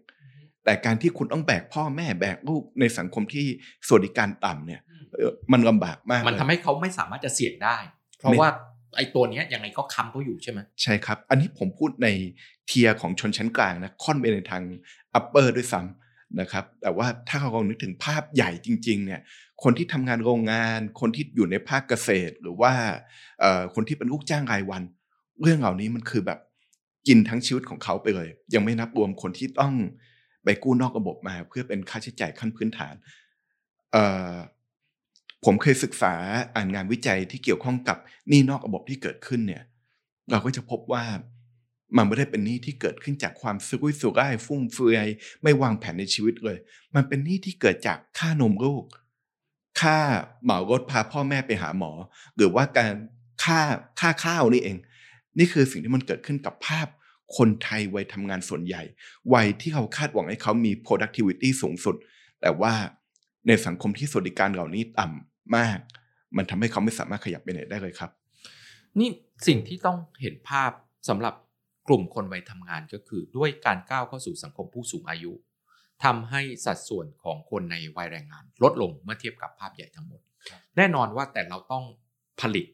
[0.64, 3.46] แต่การที่คุณต้องแบกพ่อแม่แบกลูกในสังคมที่
[3.86, 4.80] สวัสดิการต่ำเนี่ย
[5.16, 7.76] เอ่อมันลำบากมาก มันเลยทำให้เขาไม่สามารถจะเสี่ยงได้
[8.18, 8.48] เพราะว่า
[8.96, 12.08] ไอ้ตัวเนี้ยยังไงก็ค้ำเขาอยู่ใช่ไหมใช่ครับ อันนี้ผมพูดใน
[12.66, 14.62] เทียร์ของชนชั้นกลางนะค่อนไปในทาง
[15.18, 15.92] upper ด้วยซ้ำ
[16.40, 19.20] นะครับแต่ว่าถ้าเราลองนึกถึงภาพใหญ่จริงๆเนี่ย
[19.62, 22.72] คนที่ทำงานโรงงาน คนที่อยู่ในภาคเกษตร หรือว่า
[23.74, 24.82] คนที่เป็นลูกจ้างรายวัน
[25.42, 26.38] เรื่องเหล่านี้มันคือแบบ
[27.08, 29.74] กินทั้งชีวิตของเขาไปเลย ยังไม่นับรวมคนที่ต้อง
[30.44, 32.94] ไปกู้นอกระบบมา เพื่อเป็นค่าใช้จ่ายขั้นพื้นฐาน
[35.44, 36.14] ผมเคยศึกษา
[36.54, 39.62] อ่านงานวิจัยที่เกี่ยวข้องกับหนี้นอกระบบที่เกิดขึ้นเนี่ย
[40.30, 41.04] เราก็จะพบว่า
[41.96, 45.06] มันไม่ได้เป็นหนี้ที่เกิดขึ้นจากความซุรุ่ยสุร่ายฟุ่มเฟือย
[45.42, 46.58] ไม่วางแผนในชีวิตเลย
[46.94, 48.84] มันเป็นหนี้ที่เกิดจากค่านมลูก
[49.80, 49.98] ค่า
[50.42, 51.92] เหมารถพาพ่อแม่ไปหาหมอ
[52.36, 52.92] หรือว่าการ
[53.44, 53.60] ค่า
[54.00, 54.76] ค่าข้าวนี่เอง
[55.38, 56.86] นี่คือสิ่งที่มันเกิดขึ้นกับภาพ
[57.36, 58.82] คนไทยวัยทำงานส่วนใหญ่
[59.34, 61.96] วัยที่เขาคาดหวังให้เขามี productivity สูงสุด
[62.40, 62.72] แต่ว่า
[63.46, 65.78] ในสังคมที่สวัสดิการเหล่านี้ต่ำมาก
[66.36, 68.10] มันทำให้เขาไม่สามารถขยับไปไหนได้เลยครับ
[68.98, 69.10] นี่
[69.46, 70.70] สิ่งที่ต้องเห็นภาพ
[71.08, 71.34] สำหรับ
[71.88, 75.32] กลุ่มคนวัยทำงานก็คือด้วยการก้าวเข้าสู่สังคมผู้สูงอายุ
[76.04, 80.20] ทำให้สัดส่วนของคนในวัยแรงงาน ลดลงเมื่อเทียบกับภาพใหญ่ทั้งหมด
[80.76, 81.84] แน่นอนว่าแต่เราต้อง
[82.40, 82.66] ผลิต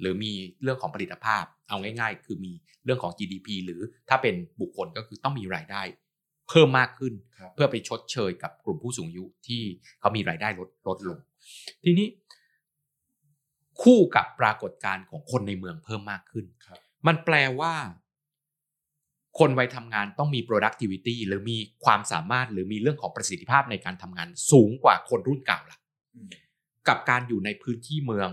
[0.00, 2.52] หรือมีเรื่องของผลิตภาพ เอาง่าย ๆ คือมี
[2.84, 5.82] เรื่องของ GDP หรือถ้าเป็นบุคคลก็คือต้องมีรายได้
[6.48, 9.62] เพิ่มมากขึ้นครับเพื่อไปชดเชยกับกลุ่มผู้สูงอายุที่
[10.00, 11.18] เขามีรายได้ลดลดลง
[11.84, 12.08] ทีนี้
[13.82, 17.74] คู่กับปรากฏการณ์ของคนในเมืองเพิ่มมากขึ้นครับมันแปลว่า
[19.38, 25.78] คนวัยทำงานต้องมี productivity หรือมีความสามารถหรือมีเรื่องของประสิทธิภาพในการทำงานสูงกว่าคนรุ่นเก่าละ
[26.88, 28.28] กับการอยู่ในพื้นที่เมือง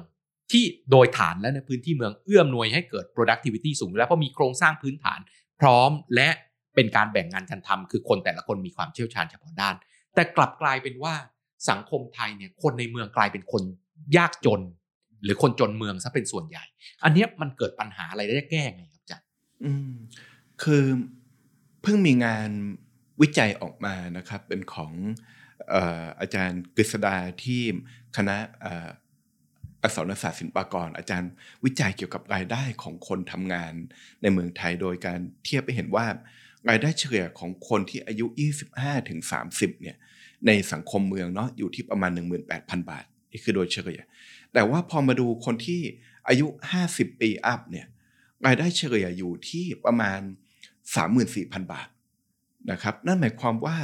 [0.52, 5.20] ที่โดยฐานและในพื้นที่เมืองเอื้อมหน่วยให้เกิด productivity สูงอยู่แล้วเพราะมีโครงสร้างพื้นฐาน
[5.62, 6.30] พร้อมและ
[6.76, 9.76] เป็นการแบ่งงานกันทำคือคนแต่ละคนมีความเชี่ยวชาญเฉพาะด้าน
[10.16, 11.14] แต่กลับกลายเป็นว่า
[11.70, 13.64] สังคมไทยเนี่ยคนในเมืองกลายเป็นคน
[14.18, 14.62] ยากจน
[15.24, 16.64] หรือคนจนเมืองซะเป็นส่วนใหญ่
[17.04, 19.28] อันเนี้ยมันเกิดปัญหาอะไรได้แก้ไงครับอาจารย์
[19.64, 19.96] อืม
[20.64, 20.84] คือ
[21.82, 22.50] เพิ่งมีงาน
[23.22, 24.94] วิจัยออกมานะครับ เป็นของ
[26.20, 27.62] อาจารย์กฤษดาที่
[28.18, 28.38] คณะ
[29.84, 31.32] อักษรศาสตร์ศิลปากร อาจารย์
[31.66, 33.74] วิจัยเกี่ยวกับรายได้ของคนทำงาน
[34.22, 36.06] ในเมืองไทยโดยการเทียบไปเห็นว่า
[36.70, 38.26] รายได้เฉลี่ยของคนที่อายุ
[38.68, 39.20] 25ถึง
[39.52, 39.98] 30เนี่ย
[40.48, 42.12] ในสังคมเมืองเนาะอยู่ที่ประมาณ
[42.52, 44.02] 18,000 บาทนี่คือโดยเฉลี่ย
[44.54, 45.82] แต่ว่าพอมาดูคนที่
[46.28, 46.48] อายุ
[46.84, 47.88] 50 ปีอัพเนี่ย
[48.46, 50.22] รายได้เฉลี่ยอยู่ที่ประมาณ
[50.98, 51.88] 34,000 บาท
[52.72, 53.76] นะครับ นั่นหมายความว่า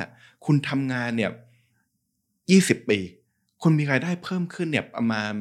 [0.45, 1.31] คุณทำงานเนี่ย
[2.29, 2.99] 20 ปี
[3.61, 5.33] คุณมีรายได้เพิ่มขึ้นเนี่ยประมาณ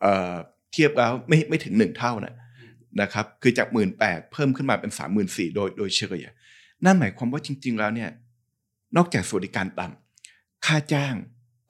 [0.00, 2.34] เเทียบแล้วไม่ไม่ถึง1เท่านะ
[3.00, 4.90] นะครับ คือจาก1 8ื่นแปดเพิ่มขึ้นมาเป็น
[5.24, 6.26] 34,000โดยโดยเฉลี่ย
[6.84, 8.10] นั่นหมายความว่าจริง ๆ แล้วเนี่ย
[8.96, 11.14] นอกจากสวัสดิการต่ำค่าจ้าง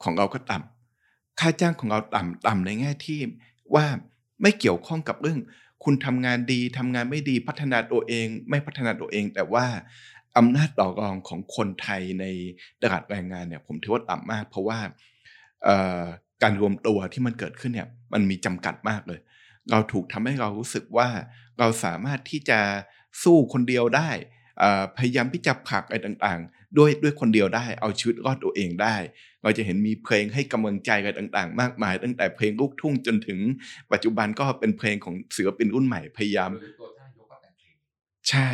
[0.03, 3.19] ของเราก็ต่ำค่าจ้างของเราต่ำต่ำในแง่ที่
[3.75, 3.85] ว่า
[4.41, 5.39] ไม่เกี่ยวข้องกับเรื่อง
[5.83, 9.65] คุณทำงานดีทำงานไม่ดีพัฒนาตัวเอง ไม่พัฒนาตัวเอง แต่ว่า
[10.37, 12.25] อำนาจต่อรองของคนไทยใน
[12.81, 14.79] ตลาดแรงงานเนี่ยผมถือว่าต่ำมาก เพราะว่า
[16.43, 19.19] การรวมตัวที่มันเกิดขึ้นเนี่ยมันมีจำกัดมากเลย
[19.71, 21.07] เราถูกทำให้เรารู้สึกว่า
[21.59, 22.59] เราสามารถที่จะ
[23.23, 24.09] สู้คนเดียวได้
[24.97, 28.95] พยายามที่จะผลักอะไรต่างๆ ด้วยด้วยคนเดียวได้ เอาชีวิตรอดตัวเองได้
[29.43, 33.39] เราจะเห็นมีเพลงให้กำลังใจอะไรต่าง ๆ มากมาย ตั้งแต่เพลงลูกทุ่งจนถึง
[33.91, 36.51] ปัจจุบันก็เป็นเพลงของศิลปินรุ่นใหม่พยายาม
[38.29, 38.47] ใช่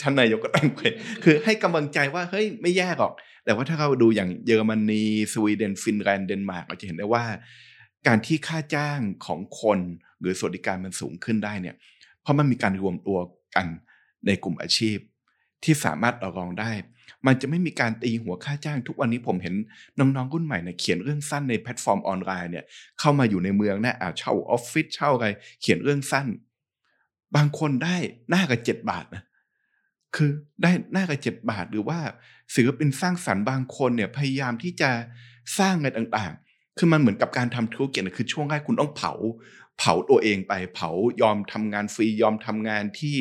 [0.00, 3.12] ท่านนายกก็แต่งเพลงคือให้กำลังใจว่าเฮ้ยไม่แย่หรอก
[3.44, 7.24] แต่ว่าถ้าเราดูอย่างเยอรมนีสวีเดนฟินแลนด์เดนมาร์กเราจะเห็นได้ว่า
[8.06, 9.78] การที่ค่าจ้างของคน
[10.20, 11.76] หรือสวัสดิการมันสูงขึ้นได้เนี่ย
[12.22, 13.18] เพราะมันมีการรวมตัว
[13.56, 13.66] กัน
[14.26, 14.98] ในกลุ่มอาชีพ
[15.64, 16.72] ที่สามารถต่อรองได้
[17.26, 19.54] มันจะไม่มีการตีหัวค่าจ้าง ทุกวันนี้ผมเห็น
[19.98, 22.64] น้องๆรุ่นใหม่เนี่ยเขียนเรื่องสั้นในแพลตฟอร์มออนไลน์เนี่ย
[23.00, 25.28] เข้ามาอยู่ในเมืองนะอาเช่าออฟฟิศเช่าอะไร
[25.60, 26.26] เขียนเรื่องสั้น
[27.36, 27.96] บางคนได้
[28.30, 29.24] หน้ากับเจ็ดบาทนะ
[30.16, 30.30] คือ
[30.62, 31.98] ได้หน้ากับเจ็ดบาทหรือว่า
[32.54, 34.90] ศิลปินสร้างสรรค์บางคนเนี่ยพยายามที่จะ
[35.58, 39.12] สร้างอะไรต่างๆ คือมันเหมือนกับการทำธุรกิจคือช่วงแรกคุณต้องเผา
[39.78, 40.90] เผาตัวเองไปเผา
[41.22, 43.16] ยอมทำงานฟรียอมทำงานที่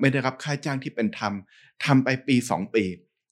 [0.00, 1.32] ไม่ได้รับค่าจ้างที่เป็นธรรม
[1.84, 2.84] ทำไปปีสองปี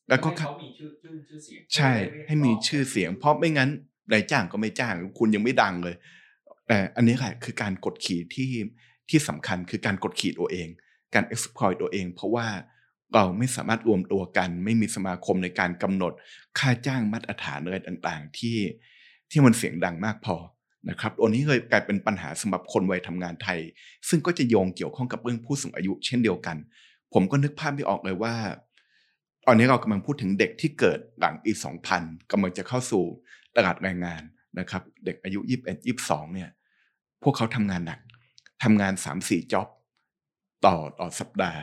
[0.08, 1.92] แล้วก็ให้เขามีชื่อชื่อชื่อเสียงใช่
[2.26, 3.70] ให้มีชื่อเสียง เพราะไม่งั้น
[4.12, 5.96] นายจ้างก็ไม่จ้าง คุณยังไม่ดังเลย
[6.66, 8.50] แต่อันนี้แหละคือการกดขี่ที่
[9.08, 10.68] ที่สำคัญคือการกดขี่ตัวเอง
[11.14, 12.46] การ exploit ตัวเอง เพราะว่า
[13.14, 16.12] เราไม่สามารถรวมตัวกัน ไม่มีสมาคมในการกำหนด
[16.58, 18.58] ค่าจ้างมาตรฐานอะไรต่างๆ ที่
[19.30, 20.36] ที่มันเสียงดังมากพอ
[20.88, 23.60] นะครับอันนี้เลยกลายเป็นปัญหาสำหรับคนวัยทำงานไทย
[24.08, 26.56] ซึ่งก็จะโยงเกี่ยวข้องกับเรื่องผู้สูงอายุ เช่นเดียวกัน
[27.14, 28.34] ผมก็นึกภาพไม่ออกเลยว่า
[29.46, 31.52] ตอนนี้เรากำลังพูดถึงเด็กที่เกิดหลังปี
[31.90, 33.04] 2000กำลังจะเข้าสู่
[33.56, 34.22] ตลาดแรงงาน
[34.58, 36.50] นะครับ เด็กอายุ 21 22 เนี่ย
[37.22, 38.00] พวกเขาทำงานหนัก
[38.64, 39.68] ทำงาน 3-4จ็อบ
[40.66, 41.60] ต่อต่อสัปดาห์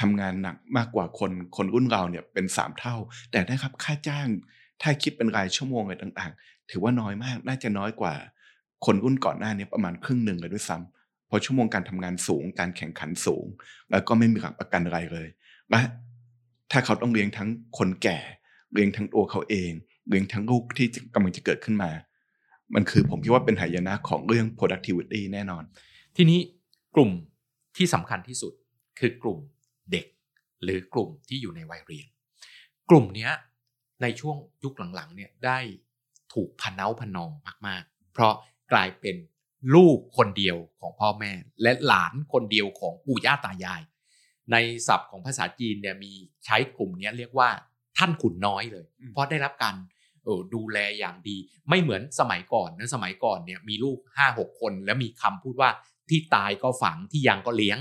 [0.00, 2.96] ทำงานหนักมากกว่าคนคนรุ่นเราเนี่ยเป็น3เท่า
[3.30, 4.28] แต่นะครับค่าจ้าง
[4.82, 8.14] ถ้าคิดเป็นรายชั่วโมงอะไรต่าง ๆ ถือว่าน้อยมากน่าจะน้อยกว่า
[8.86, 13.46] คนรุ่นก่อนหน้านี้ประมาณครึ่งหนึ่งเลยด้วยซ้ำเพราะชั่วโมงการทำงานสูง การแข่งขันสูง
[13.90, 15.28] แล้วก็ไม่มีหลักประกันอะไรเลย
[15.70, 15.80] และ
[16.70, 18.18] ถ้าเขาต้องเลี้ยงทั้งคนแก่
[18.72, 19.72] เลี้ยงทั้งตัวเขาเอง
[20.08, 21.90] เลี้ยงทั้งลูกที่กำลังจะเกิดขึ้นมา
[22.74, 25.64] มันคือผมคิดว่าเป็นหายนะของเรื่อง productivity แน่นอน
[26.16, 26.38] ทีนี้
[26.94, 27.10] กลุ่ม
[27.76, 28.52] ที่สำคัญที่สุด
[28.98, 29.38] คือกลุ่ม
[29.92, 30.06] เด็ก
[30.62, 32.06] หรือกลุ่มที่อยู่ในวัยเรียน
[32.90, 33.32] กลุ่มเนี้ย
[34.02, 35.58] ในช่วงยุคหลังๆเนี่ยได้
[36.34, 37.30] ถูกพันเนาพันนอง
[37.66, 38.34] มากๆ เพราะ
[38.72, 39.16] กลายเป็น
[39.74, 43.82] ลูกคนเดียวของพ่อแม่ และหลานคนเดียวของปู่ย่าตายาย
[44.52, 44.56] ใน
[44.88, 46.12] ศัพท์ของภาษาจีนเนี่ยมี
[46.44, 47.48] ใช้กลุ่มเนี้ยเรียกว่า
[47.98, 49.76] ท่านขุนน้อยเลยอืมเพราะได้รับการ
[50.24, 51.36] เอ่อดูแลอย่างดี
[51.68, 55.70] ไม่เหมือนสมัยก่อนนะสมัยก่อนเนี่ยมีลูกห้าหกคน แล้วมีคำพูดว่า
[56.08, 57.78] ที่ตายก็ฝังที่ยังก็เลี้ยง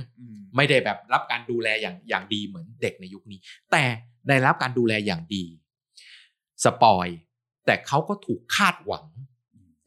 [0.56, 3.40] ไม่ได้แบบรับการดูแลอย่างอย่างดีเหมือนเด็กในยุคนี้
[3.72, 3.84] แต่
[4.28, 5.44] ได้รับการดูแลอย่างดี
[6.64, 7.08] สปอย
[7.66, 9.06] แต่เขาก็ถูกคาดหวัง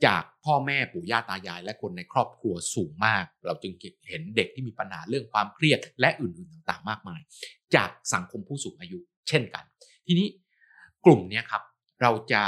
[0.07, 3.73] จาก พ่อแม่ปู่ย่าตายาย และคนในครอบครัวสูงมาก เราจึง
[4.09, 7.21] เห็นเด็กที่มีปัญหาเรื่องความเครียด และอื่นๆต่างๆ มากมาย
[7.75, 9.65] จากสังคมผู้สูงอายุ เช่นกัน
[10.07, 10.29] ทีนี้
[11.05, 11.63] กลุ่มเนี้ยครับ
[12.03, 12.43] เราจะ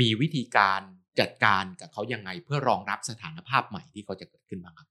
[0.00, 0.80] มีวิธีการ
[1.20, 4.88] จัดการกับเขายังไงเพื่อรองรับสถานภาพใหม่ที่เขาจะเกิดขึ้นบ้างครับ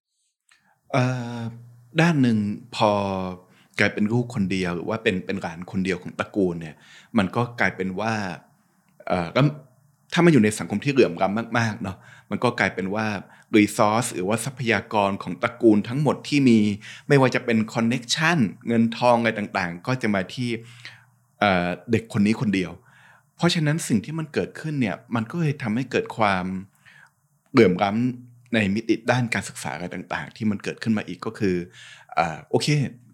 [2.01, 2.37] ด้านหนึ่ง
[2.75, 2.91] พอ
[3.79, 6.75] กลายเป็นลูกคนเดียวหรือว่าเป็นเป็นหลานคนเดียวของตระกูลเนี่ย
[7.17, 8.13] มันก็กลายเป็นว่า
[9.07, 9.41] เออก็
[10.13, 11.97] ถ้ามันอยู่ในสังคมที่เหลื่อมล้ำมากๆเนาะ
[12.29, 13.07] มันก็กลายเป็นว่า
[13.57, 16.59] รีซอสหรือว่าทรัพยากรของตระกูลทั้งหมดที่มี
[17.07, 20.49] ไม่ว่าจะเป็นคอนเน็กชันเงินทองอะไรต่างๆ ก็จะมาที่
[21.39, 22.71] เเด็กคนนี้คนเดียว
[23.35, 26.45] เพราะฉะนั้นสิ่งที่มันเกิดขึ้นเนี่ยมันก็เลยทำให้เกิดความ
[27.51, 31.55] เหลื่อมล้ำในมิติด้านการศึกษาอะไรต่าง ๆ ที่มันเกิดขึ้นมาอีกก็คือ
[32.17, 32.19] อ
[32.49, 32.67] โอเค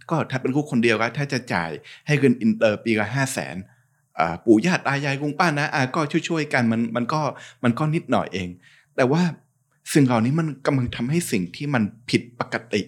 [0.10, 1.72] ก็ถ้าเป็นลูกคนเดียวก็ถ้าจะจ่าย
[2.08, 3.56] ให้เรียนอินเตอร์ปีละห้าแสน
[4.46, 7.22] ปู่ย่าตายายลุงป้านะอาก็ช่วยๆกันมันมันก็
[7.64, 8.50] มันก็นิดหน่อยเอง
[8.96, 9.22] แต่ว่า
[9.94, 12.82] สิ่งเหล่านี้มันกำลังทำให้สิ่งที่มันผิดปกติ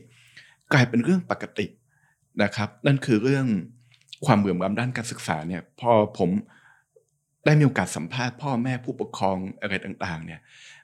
[0.73, 1.65] กลายเป็นเรื่องปกติ
[2.43, 3.45] นะครับ นั่นคือเรื่อง
[4.25, 6.29] ความเหลื่อมล้ำด้านการศึกษาเนี่ยพอผม
[7.45, 10.39] ได้มีโอกาสสัมภาษณ์พ่อแม่ผู้ปกครองอะไรต่างๆ เนี่ย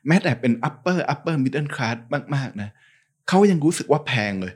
[0.08, 1.98] แม้แต่เป็น upper upper middle class
[2.36, 2.70] มากๆนะ
[3.28, 4.54] เขายังรู้สึกว่าแพงเลย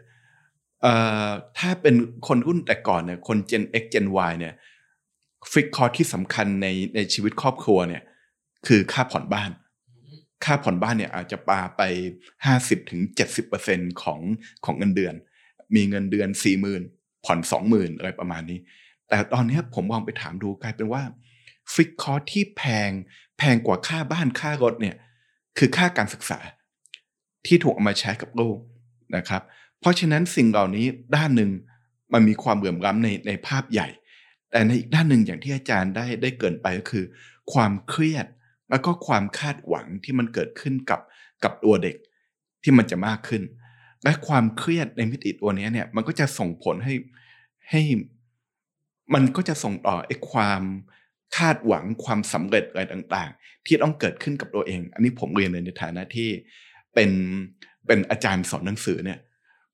[0.81, 0.93] เอ่
[1.27, 1.95] อถ้าเป็น
[2.27, 4.53] คนรุ่นแต่ก่อนเนี่ยคน Gen X Gen Y เนี่ย
[5.51, 8.03] ฟิกคอร์ที่สำคัญในในชีวิตครอบครัวเนี่ย
[8.67, 9.51] คือค่าผ่อนบ้าน
[10.43, 11.81] ค่าผ่อนบ้านเนี่ยอาจจะปาไป
[12.45, 14.19] ห้าสิบถึงเจ็ดสิบเปอร์เซ็นของ
[14.65, 15.15] ของเงินเดือน
[15.75, 16.81] มีเงินเดือนสี่หมื่น
[17.25, 18.59] ผ่อนสองหมื่นอะไรประมาณนี้
[19.09, 21.03] แต่ตอนนี้ผมมองไปถามดูกลายเป็นว่า
[21.73, 22.91] ฟิกคอร์ที่แพง
[23.37, 24.95] แพงกว่าค่าบ้านค่ารถเนี่ย
[25.57, 26.39] คือค่าการศึกษา
[27.45, 28.57] ที่ถูกเอามาใช้กับลูก
[29.15, 29.41] นะครับ
[29.79, 31.51] เพราะฉะนั้นสิ่งเหล่านี้ด้านหนึ่ง
[32.13, 33.87] มันมีความเหลื่อมล้ำในในภาพใหญ่
[34.51, 37.05] แต่ในอีกด้านหนึ่งอย่างที่อาจารย์ได้ได้เกินไปก็คือ
[37.53, 38.25] ความเครียด
[38.69, 41.01] แล้วก็ความคาดหวังที่มันเกิดขึ้นกับ
[41.43, 41.95] กับตัวเด็ก
[42.63, 43.43] ที่มันจะมากขึ้น
[44.03, 46.93] และความเครียดในมิติตัวนี้เนี่ยมันก็จะส่งผลให้
[47.69, 47.81] ให้
[49.13, 50.63] มันก็จะส่งต่อไอ้ความ
[51.37, 56.29] คาดหวังความสำเร็จอะไรต่างๆ ที่ต้องเกิดขึ้นกับตัวเอง อันนี้ผมเรียนเลยในฐานะที่
[56.93, 57.11] เป็น
[57.87, 59.19] เป็นอาจารย์สอนหนังสือเนี่ย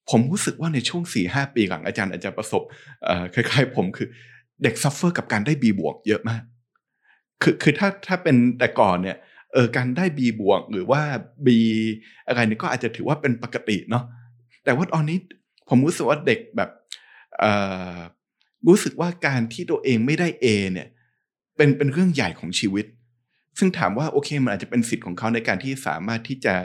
[0.09, 2.63] ผมรู้สึกว่าในช่วงสี่ห้าปีหลังอาจารย์อาจจะประสบ
[3.33, 4.07] คล้ายๆ ผมคือ
[4.63, 6.43] เด็ก suffer กับการได้ B บวกเยอะมาก
[7.41, 9.17] คือคือถ้าถ้าเป็นแต่ก่อนเนี่ย
[9.53, 11.01] เออการได้ B บวกหรือว่า
[11.45, 11.57] B
[12.27, 14.03] อะไรเนี่ยก็อาจจะถือว่าเป็นปกติเนาะ
[14.63, 15.17] แต่ว่าตอนนี้
[15.69, 16.69] ผมรู้สึกว่าเด็กแบบ
[17.43, 17.51] อ่
[17.95, 17.97] อ
[18.67, 20.87] รู้สึกว่าการที่ตัวเองไม่ได้เอเนี่ย
[21.57, 22.85] เป็นเป็นเรื่องใหญ่ของชีวิต
[23.57, 26.55] ซึ่งถามว่าโอเคมันอาจจะเป็นสิทธิ์ของเขาในการที่สามารถที่จะ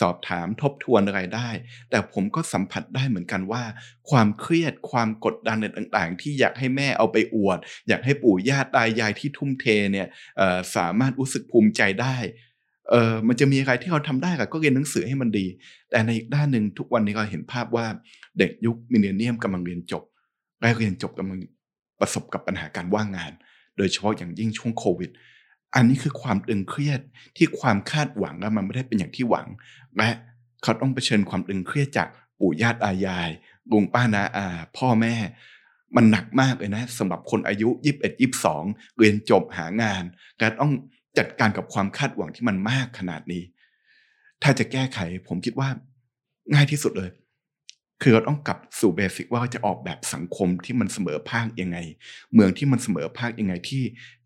[0.00, 1.48] สอบถามทบทวนอะไรได้
[1.90, 3.62] แต่ผมก็สัมผัสได้เหมือนกันว่า
[4.10, 10.08] ความเครียดความกดดันต่างๆ ที่อยากให้แม่เอาไปอวด อยากให้ปู่ย่าตายายที่ทุ่มเทเนี่ย
[10.76, 12.16] สามารถรู้สึกภูมิใจได้
[12.90, 15.46] เออมันจะมีอะไรที่เขาทำได้ก็เรียนหนังสือให้มันดี
[15.90, 17.86] แต่ในอีกด้านหนึ่งทุกวันนี้เราเห็นภาพว่า
[18.38, 20.02] เด็กยุคมิเลเนียมกำลังเรียนจบ
[20.60, 21.38] และเรียนจบกำลัง
[22.00, 23.32] ประสบกับปัญหาการว่างงาน
[23.76, 25.10] โดยเฉพาะอย่างยิ่งช่วงโควิด
[25.74, 27.00] อันนี้คือความตึงเครียด
[27.36, 29.46] ที่ความคาดหวังแล้วมันไม่ได้เป็นอย่างที่หวัง
[29.96, 30.10] และ
[30.62, 32.08] เขาต้องเผชิญความตึงเครียดจาก
[32.38, 33.30] ปู่ย่าตายาย
[33.72, 35.14] ลุงป้านาอาพ่อแม่
[35.96, 38.64] มันหนักมากเลยนะสำหรับคนอายุยี่สิบเอ็ดยี่สิบสอง
[38.98, 40.02] เรียนจบหางาน
[40.40, 40.72] การต้อง
[41.18, 43.42] จัดการกับความคาดหวังที่มันมากขนาดนี้
[44.42, 45.68] ถ้าจะแก้ไขผมคิดว่า
[46.54, 47.10] ง่ายที่สุดเลย
[48.02, 51.78] คือเราต้องกลับสู่เบสิกว่าจะออกแบบสังคมที่มันเสมอภาคยังไง
[52.34, 53.82] เมืองที่มันเสมอภาคยังไงที่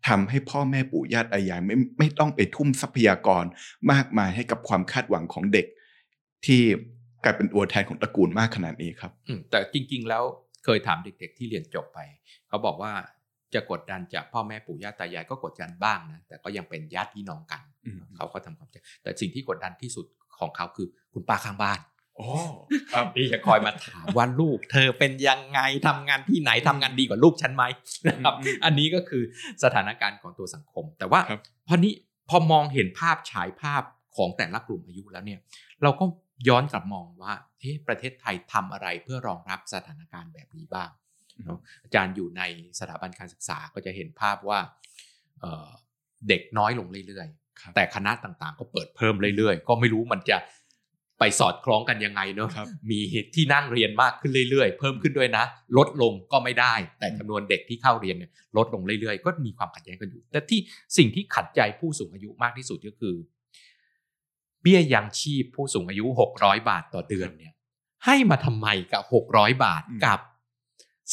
[0.07, 3.45] ทำให้พ่อแม่ปู่ย่าตายายไม่ไม่ต้องไปทุ่มทรัพยากร
[3.91, 5.65] มากมายให้กับความคาดหวังของเด็ก
[6.45, 6.61] ที่
[7.23, 9.11] กลายเป็นตัวแทนของตระกูลมากขนาดนี้ครับ
[9.51, 10.23] แต่จริง ๆ แล้ว
[10.65, 11.99] เคยถามเด็ก ๆ ที่เรียนจบไป
[12.47, 12.93] เขาบอกว่า
[13.53, 17.63] จะกดดันจากพ่อแม่ปู่ย่าตายายก็กดดันบ้างนะแต่ก็ยังเป็นญาติพี่น้องกัน
[18.15, 20.05] เขาก็ทำความใจแต่สิ่งที่กดดันที่สุด
[20.39, 21.79] ของเขาคือคุณป้าข้างบ้าน
[22.19, 22.33] โอ้
[23.15, 27.63] พี่จะคอยมาถามว่าลูก เธอเป็นยังไงทำงานที่ไหนทำงานดีกว่าลูกฉันไหม
[28.07, 28.33] นะครับ
[28.65, 29.23] อันนี้ก็คือ
[29.63, 31.21] สถานการณ์ของตัวสังคม แต่ว่า
[31.67, 31.93] พอนี้
[32.29, 33.83] พอมองเห็นภาพฉายภาพ
[34.17, 35.39] ของแต่ละกลุ่มอายุแล้วเนี่ย
[35.81, 36.05] เราก็
[36.47, 40.89] ย้อนกลับมองว่าเฮ้ประเทศไทยทำอะไรเพื่อรองรับสถานการณ์แบบนี้บ้าง
[41.83, 42.41] อาจารย์อยู่ใน
[42.79, 44.59] สถาบันการศึกษาก็จะเห็นภาพว่า
[46.27, 50.37] เด็กน้อยลงเรื่อยๆ แต่คณะต่างๆ ก็เปิดเพิ่มเรื่อยๆ ก็ไม่รู้มันจะ
[51.19, 52.49] ไปสอดคล้องกันยังไงเนาะ
[52.89, 52.99] มี
[53.35, 55.45] ที่นั่งเรียนมากขึ้นเรื่อยๆ เพิ่มขึ้นด้วยนะ
[55.77, 60.59] ลดลงก็ไม่ได้ แต่จำนวนเด็กที่เข้าเรียนเนี่ยลดลงเรื่อยๆ ก็มีความขัดแย้งกันอยู่ แต่ที่
[60.97, 63.15] สิ่งที่ขัดใจผู้สูงอายุมากที่สุดก็คือ
[64.61, 67.53] เบี้ยยังชีพผู้สูงอายุหกร้อยบาทต่อเดือนเนี่ย
[68.05, 70.19] ให้มาทำไมกับหกร้อยบาทกับ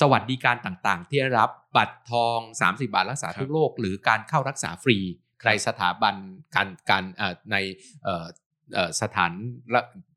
[0.00, 4.98] สวัสดิการต่างๆ ที่รับบัตรทอง 30 บาทรักษาทุกโรคหรือการเข้ารักษาฟรี
[5.46, 6.14] ในสถาบัน
[6.54, 7.04] การการ
[7.52, 7.56] ใน
[9.02, 9.32] สถาน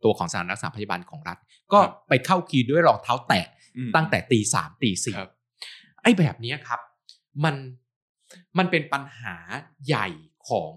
[0.04, 1.38] ตัวของสถานรักษาพยาบาลของรัฐ
[1.74, 3.46] ก็ไปเข้าคีด้วยรองเท้าแตะ
[3.96, 5.18] ตั้งแต่ตีสามตีสี่
[6.02, 6.80] ไอ้แบบนี้ครับ
[7.44, 7.56] มัน
[8.58, 9.36] มันเป็นปัญหา
[9.88, 10.08] ใหญ่
[10.50, 10.74] ของ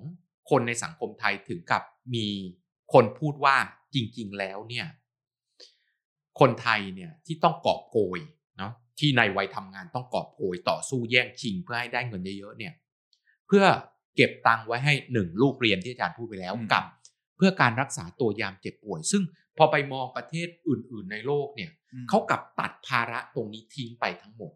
[0.50, 1.82] คนในสังคมไทยถึงกับ
[2.14, 2.26] มี
[2.92, 3.56] คนพูดว่า
[3.94, 4.86] จริง ๆ แล้วเนี่ย
[6.40, 8.20] คนไทยเนี่ยที่ต้องกอบโกย
[8.58, 12.72] เนาะที่ในวัยทำงานต้องกอบโกยต่อสู้แย่งชิงเพื่อให้ได้เงินเยอะๆเนี่ย
[13.46, 13.64] เพื่อ
[14.16, 16.84] เก็บตังค์ไว้ให้หนึ่งลูกเรียนที่อาจารย์พูดไปแล้วกับ
[17.44, 19.22] พื่อการรักษาตัวยามเจ็บป่วย ซึ่ง
[19.58, 21.70] พอไปมองประเทศอื่น ๆ ในโลกเนี่ย
[22.08, 24.52] เขากับตัดภาระตรงนี้ทิ้งไปทั้งหมด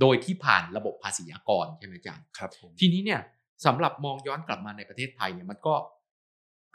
[0.00, 3.20] โดยที่ผ่านระบบภาษีอากรใช่ไหมอาจารย์ครับผมทีนี้เนี่ย
[3.66, 5.74] สำหรับมองย้อนกลับมาในประเทศไทยเนี่ยมันก็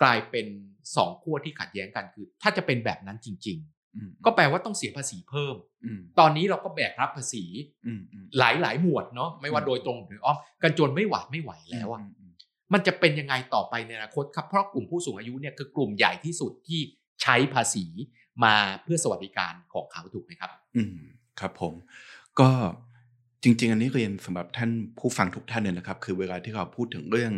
[0.02, 0.48] กลายเป็น
[0.96, 3.60] สองขั้วที่ขัดแย้งกันคือ ถ้าจะเป็นแบบนั้นจริง
[3.96, 5.56] อืมๆก็แปลว่าต้องเสียภาษีเพิ่ม
[5.86, 7.44] อืมตอนนี้เราก็แบกรับภาษี
[7.86, 12.21] อืมอืมหลายหลายๆหมวดเนาะไม่ว่าอืมโดยตรงหรืออ้อมกันจนไม่หวาดไม่ไหวแล้วอะอื
[12.74, 16.80] มันจะเป็นยังไงต่อไปในอนาคตครับ เพราะกลุ่มผู้สูงอายุเนี่ยคือกลุ่มใหญ่ที่สุดที่
[17.22, 17.86] ใช้ภาษี
[18.44, 20.98] มาเพื่อสวัสดิการของเขาถูกไหมครับ อืม
[21.40, 21.74] ครับผม
[22.40, 22.50] ก็
[23.44, 27.34] จริง ๆ อันนี้เรียนสำหรับท่านผู้ฟังทุกท่านเนี่ยนะครับ คือเวลาที่เราพูดถึงเรื่อง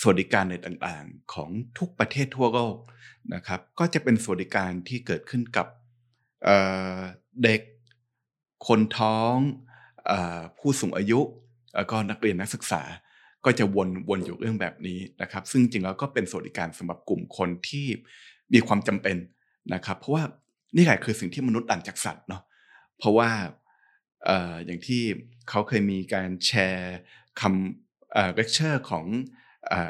[0.00, 2.76] สวัสดิการในต่างๆ ของทุกประเทศทั่วโลก
[3.34, 5.66] นะครับ ก็จะเป็นสวัสดิการที่เกิดขึ้นกับ
[6.44, 7.60] เเด็ก
[8.66, 9.34] คนท้อง
[10.10, 10.12] อ
[10.58, 11.20] ผู้สูงอายุ
[11.76, 12.82] แล้วก็นักเรียนนักศึกษา
[13.44, 17.86] ก็จะวนวนอยู่เรื่องแบบนี้นะครับ ซึ่งจริงแล้วก็เป็นสวัสดิการสำหรับกลุ่มคนที่
[18.52, 19.16] มีความจำเป็น
[19.74, 20.22] นะครับ เพราะว่า
[20.76, 22.42] นี่แหละคือสิ่งที่มนุษย์ต่างจากสัตว์เนาะ
[22.98, 23.30] เพราะว่า
[24.66, 25.02] อย่างที่
[25.48, 26.96] เขาเคยมีการแชร์
[27.40, 29.04] คำเลคเชอร์ของ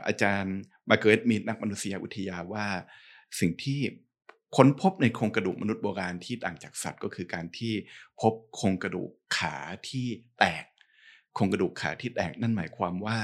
[0.06, 0.56] อาจารย์
[0.90, 2.66] Margaret Mead นักมนุษยวิทยาว่า
[3.40, 3.80] สิ่งที่
[4.56, 7.74] ค้นพบในโครงกระดูกมนุษย์โบราณที่ต่างจากสัตว์ก็คือการที่
[8.20, 9.54] พบโครงกระดูกขา
[9.88, 10.06] ที่
[10.38, 10.64] แตก
[11.36, 13.18] โครงกระดูกขาที่แตกนั่นหมายความว่า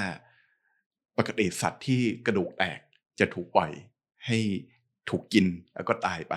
[1.19, 2.79] ปกติสัตว์ที่กระดูกแตก
[3.21, 3.73] จะถูกปล่อย
[4.27, 4.39] ให้
[5.11, 6.35] ถูกกินแล้วก็ตายไป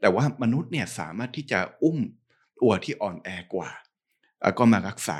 [0.00, 1.98] แต่ว่ามนุษย์เนี่ยสามารถที่จะอุ้ม
[2.60, 3.70] ตัวที่อ่อนแอกว่า
[4.42, 5.18] แล้วก็มารักษา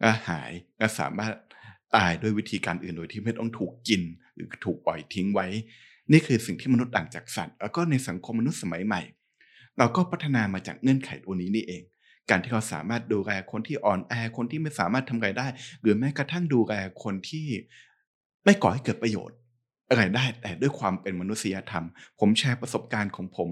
[0.00, 1.34] และหายและสามารถ
[1.96, 4.02] ตายด้วยวิธีการอื่นโดยที่ไม่ต้องถูกกิน
[4.34, 5.46] หรือถูกปล่อยทิ้งไว้
[6.12, 9.02] นี่คือสิ่งที่มนุษย์ต่างจากสัตว์ แล้วก็ในสังคมมนุษย์สมัยใหม่
[9.78, 11.82] เราก็พัฒนามาจากเงื่อนไขตัวนี้นี่เอง
[12.30, 15.46] การที่เราสามารถดูแลคนที่อ่อนแอคนที่ไม่สามารถทำอะไรได้
[15.80, 17.46] หรือแม้กระทั่งดูแลคนที่
[18.44, 19.36] ไม่ก่อให้เกิดประโยชน์
[19.88, 21.84] อะไรได้แต่ด้วยความเป็นมนุษยธรรม
[22.20, 23.50] ผมแชร์ประสบการณ์ของผม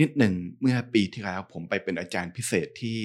[0.00, 2.98] นิดหนึ่งเมื่อปีที่แล้วผมไปเป็นอาจารย์พิเศษที่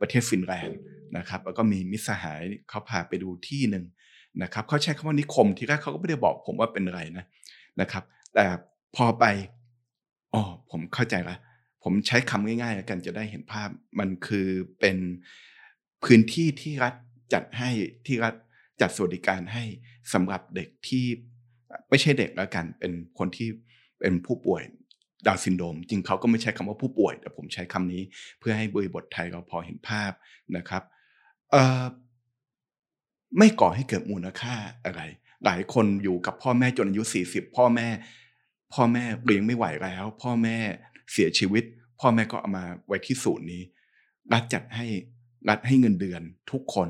[0.00, 0.78] ประเทศฟินแลนด์
[1.16, 3.84] นะครับแล้วก็มีมิสหายเขาพาไปดูที่หนึ่ง
[4.42, 7.24] นะครับเขาใช้คำว่านิคมที่แรกเขาก็ไม่ได้บอกผมว่าเป็นอะไรนะ
[7.80, 8.44] นะครับ แต่
[8.96, 9.24] พอไป
[10.34, 11.36] อ๋อผมเข้าใจละ
[11.82, 14.48] ผมใช้คำง่ายๆแล้วกันจะได้เห็นภาพมันคือ
[14.80, 14.96] เป็น
[16.04, 16.94] พื้นที่ที่รัฐ
[17.32, 17.70] จัดให้
[18.06, 18.34] ที่รัฐ
[18.80, 19.64] จัดสวัสดิการให้
[20.12, 21.04] สำหรับเด็กที่
[21.90, 23.48] ไม่ใช่เด็กแล้วกัน เป็นคนที่
[24.00, 24.62] เป็นผู้ป่วย
[25.26, 28.02] ดาวซินโดมจริงเขาก็ไม่ใช้คำว่าผู้ป่วย แต่ผมใช้คำนี้
[28.38, 30.12] เพื่อให้บริบทไทยเราพอเห็นภาพ
[30.56, 30.82] นะครับ
[33.38, 35.02] ไม่ก่อให้เกิดมูลค่าอะไร
[35.44, 37.88] หลายคนอยู่กับพ่อแม่จนอายุสี่สิบพ่อแม่
[38.74, 40.58] พ่อแม่เลี้ยงไม่ไหวแล้ว พ่อแม่
[41.12, 41.64] เสียชีวิต
[42.00, 43.62] พ่อแม่ก็เอามาไว้ที่ศูนย์นี้
[44.32, 44.86] รัฐจัดให้
[45.48, 46.88] รัฐให้เงินเดือนทุกคน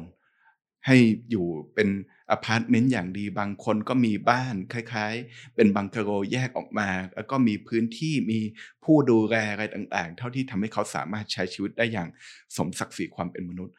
[0.87, 0.97] ให้
[1.31, 1.89] อยู่เป็น
[2.31, 8.41] อพาร์ตเมนต์อย่างดีบางคนก็มีบ้านคล้ายๆ เป็นบังกะโลแยกออกมา แล้วก็มีพื้นที่มี
[8.85, 12.09] ผู้ดูแลอะไรต่างๆ เท่าที่ทำให้เขาสามารถใช้ชีวิตได้อย่าง
[12.57, 13.75] สมศักดิ์ศรีความเป็นมนุษย์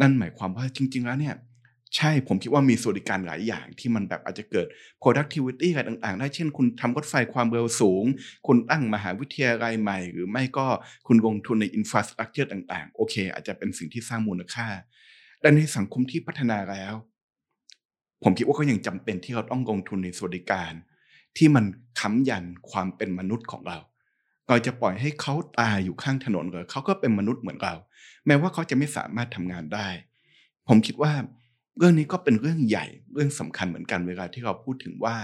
[0.00, 1.36] นั่นหมายความว่าจริง ๆ แล้วเนี่ย
[1.96, 4.66] ใช่ผมคิดว่ามีสวัสดิการหลายอย่างที่มันแบบอาจจะเกิด
[5.02, 8.04] productivity อะไรต่างๆ ได้เช่นคุณทำรถไฟความเร็วสูง
[8.46, 10.66] คุณตั้งมหาวิทยาลัยใหม่ หรือไม่ก็
[11.06, 14.68] คุณลงทุนใน infrastructure ต่างๆ โอเค อาจจะเป็นสิ่งที่สร้างมูลค่า
[15.40, 16.94] แต่ในสังคมที่พัฒนาแล้ว
[18.22, 20.72] ผมคิดว่าก็ยังจำเป็นที่เราต้องลงทุนในสวัสดิการ
[21.36, 21.64] ที่มัน
[22.00, 23.78] ค้ำยันความเป็นมนุษย์ของเรา
[24.48, 27.74] เราจะปล่อยให้เขาตายอยู่ข้างถนนเหรอเขาก็เป็นมนุษย์เหมือนเรา
[28.26, 29.88] แม้ว่าเขาจะไม่สามารถทำงานได้
[30.68, 31.12] ผมคิดว่า
[31.78, 35.16] เรื่องนี้ก็เป็นเรื่องใหญ่เรื่องสำคัญเหมือนกันเวลาที่เราพูดถึงว่า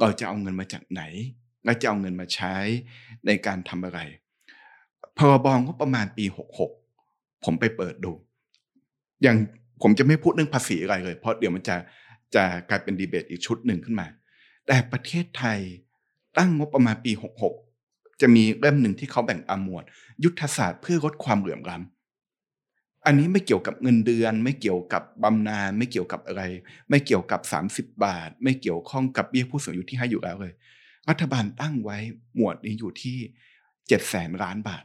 [0.00, 1.02] เราจะเอาเงินมาจากไหน
[1.64, 2.54] และจะเอาเงินมาใช้
[3.26, 4.00] ในการทำอะไร
[5.18, 6.24] พรบงบประมาณปี
[6.84, 8.12] 66 ผมไปเปิดดู
[9.22, 9.36] อย่าง
[9.82, 11.76] ผมจะไม่พูดเรื่องภาษีอะไรเลย เพราะเดี๋ยวมันจะ
[12.34, 14.06] จะกลายเป็นดีเบตอีกชุดหนึ่งขึ้นมา
[14.66, 15.58] แต่ประเทศไทย
[16.38, 17.12] ตั้งงบประมาณปี
[17.66, 19.84] 66 จะมีเล่มหนึ่งที่เขาแบ่งอมวด
[20.24, 21.95] ยุทธศาสตร์เพื่อลดความเหลื่อมล้ำ
[23.06, 26.42] อันนี้ไม่เกี่ยวกับเงินเดือน ไม่เกี่ยวกับบำนาญไม่เกี่ยวกับอะไร
[26.90, 27.40] ไม่เกี่ยวกับ
[27.88, 30.52] 30 บาท ไม่เกี่ยวข้องกับเบี้ยผู้สูงอายุที่ให้อยู่แล้วเลย
[31.08, 31.98] รัฐบาลตั้งไว้
[32.36, 33.18] หมวดนี้อยู่ที่
[33.88, 34.84] เจ็ดแสนล้านบาท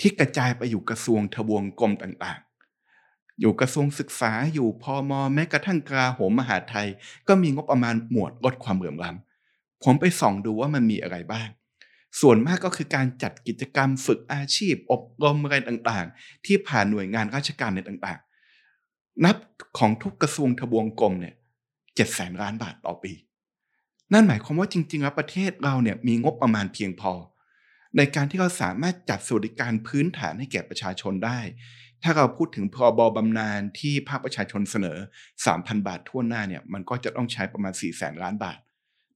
[0.00, 6.88] ที่กระจายไปอยู่กระทรวงทบวงกรมต่างๆ อยู่กระทรวงศึกษาอยู่พอมแม้กระทั่งกลาโหมมหาไทย
[7.28, 11.48] ก็มีงบประมาณหมวดลดความเหลื่อมล้ำผมไปส่องดูว่ามันมีอะไรบ้าง
[12.20, 19.36] ส่วนมากก็คือการจัดกิจกรรมฝึกอาชีพ อบรมอะไรต่างๆ ที่ผ่านหน่วยงานราชการในต่างๆ นับ
[19.78, 21.34] ของทุกกระทรวงทบวงกรมเนี่ย
[21.94, 23.12] เจ็ดแสนล้านบาทต่อปี
[24.12, 27.12] นั่นหมายความว่าจริงๆแล้วประเทศเราเนี่ยมีงบประมาณเพียงพอ
[27.96, 31.40] ในการที่เราสามารถจัดสวัสดิการพื้นฐานให้แก่ประชาชนได้
[32.02, 34.98] ถ้าเราพูดถึงพรบบำนาญที่ภาคประชาชนเสนอ
[35.42, 38.58] 3,000 บาททั่วหน้าเนี่ยมันก็จะต้องใช้ประมาณ4แสนล้านบาท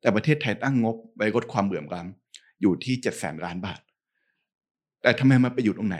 [0.00, 2.23] แต่ประเทศไทยตั้งงบไว้ลดความเหลื่อมล้ำ
[2.64, 3.80] อยู่ที่7แสนล้านบาท
[5.02, 5.98] แต่ทำไมมันไปอยู่ตรงไหน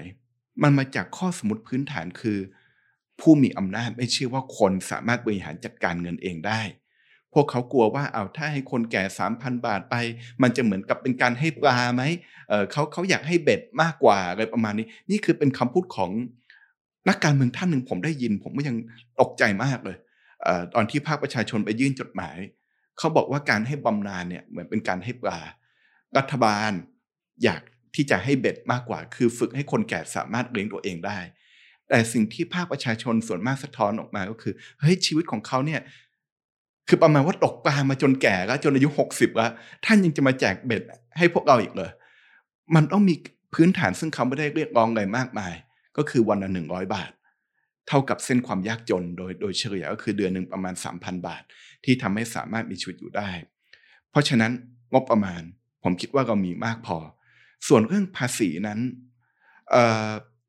[0.63, 2.39] มันมาจากข้อสมมติพื้นฐานคือ
[3.21, 6.63] ผู้มีอำนาจไม่เชื่อว่าคนสามารถบริหารจัดการเงินเองได้
[7.33, 9.95] พวกเขากลัวว่าเอาถ้าให้คนแก่สามพันบาทไป
[10.43, 12.03] มันจะเหมือนกับเป็นการให้ปลาไหม
[12.49, 16.11] เเขาเขาอยากให้เบ็ดมากกว่าอะไรประมาณนี้ นี่คือเป็นคำพูดของ
[17.09, 18.77] นักการเมืองท่านหนึ่งผมได้ยิน ผมก็ยัง
[19.21, 19.97] ตกใจมากเลย
[20.43, 22.37] เอตอนที่ภาคประชาชนไปยื่นจดหมาย
[22.99, 25.41] เขาบอกว่าการให้บำนาญเนี่ยเหมือนเป็นการให้ปลา
[26.19, 26.73] รัฐบาล
[27.45, 27.61] อยาก
[27.95, 31.19] ที่จะให้เบ็ดมากกว่า คือฝึกให้คนแก่สามารถเลี้ยงตัวเองได้
[31.89, 35.81] แต่สิ่งที่ภาคประชาชนส่วนมากสะท้อนออกมาก็คือเฮ้ยชีวิตของเขาเนี่ย
[36.89, 39.51] คือประมาณว่าตกปลามาจนแก่แล้วจนอายุหกสิบแล้ว
[39.85, 40.83] ท่านยังจะมาแจกเบ็ด
[41.19, 41.91] ให้พวกเราอีกเลย
[42.75, 43.15] มันต้องมี
[43.55, 45.55] พื้นฐานซึ่งเขาไม่ได้เรียกร้องอะไรมากมาย
[45.97, 47.11] ก็คือวันละหนึ่งร้อยบาท
[47.89, 51.43] เท่ากับเส้นความยากจนโดยโดยเฉลี่ยก็คือเดือนหนึ่งประมาณสามพันบาท
[51.85, 53.31] ที่ทำให้สามารถมีชีวิตอยู่ได้
[54.11, 54.53] เพราะฉะนั้น
[54.93, 55.43] งบประมาณ
[55.85, 56.99] ผมคิดว่าเรามีมากพอ
[57.69, 58.81] ส่วนเรื่องภาษีนั้น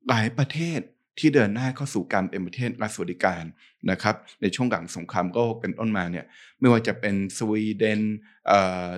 [0.08, 0.80] หลายประเทศ
[1.18, 3.44] ที่เดินหน้าเข้าสู่การเป็นประเทศรัฐสวัสดิการ
[3.90, 6.26] นะครับ ในช่วงหลังสงครามโลกเป็นต้นมาเนี่ย
[6.60, 8.00] ไม่ว่าจะเป็นสวีเดน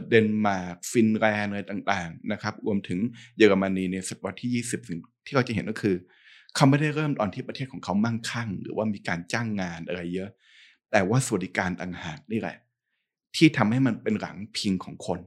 [0.09, 2.99] เดนมาร์กฟินแลนด์อะไรต่างๆนะครับรวมถึง
[3.37, 5.97] เยอรมนีในศตวรรษที่ 20ที่เราจะเห็นก็คือ
[6.55, 10.31] เขาไม่ได้เริ่มตอนที่ประเทศของเขามั่งคั่ง หรือว่ามีการจ้างงานอะไรเยอะ
[10.91, 12.57] แต่ว่าสวัสดิการต่างหากนี่แหละ
[13.37, 15.21] ที่ทำให้มันเป็นหลังพิงของคน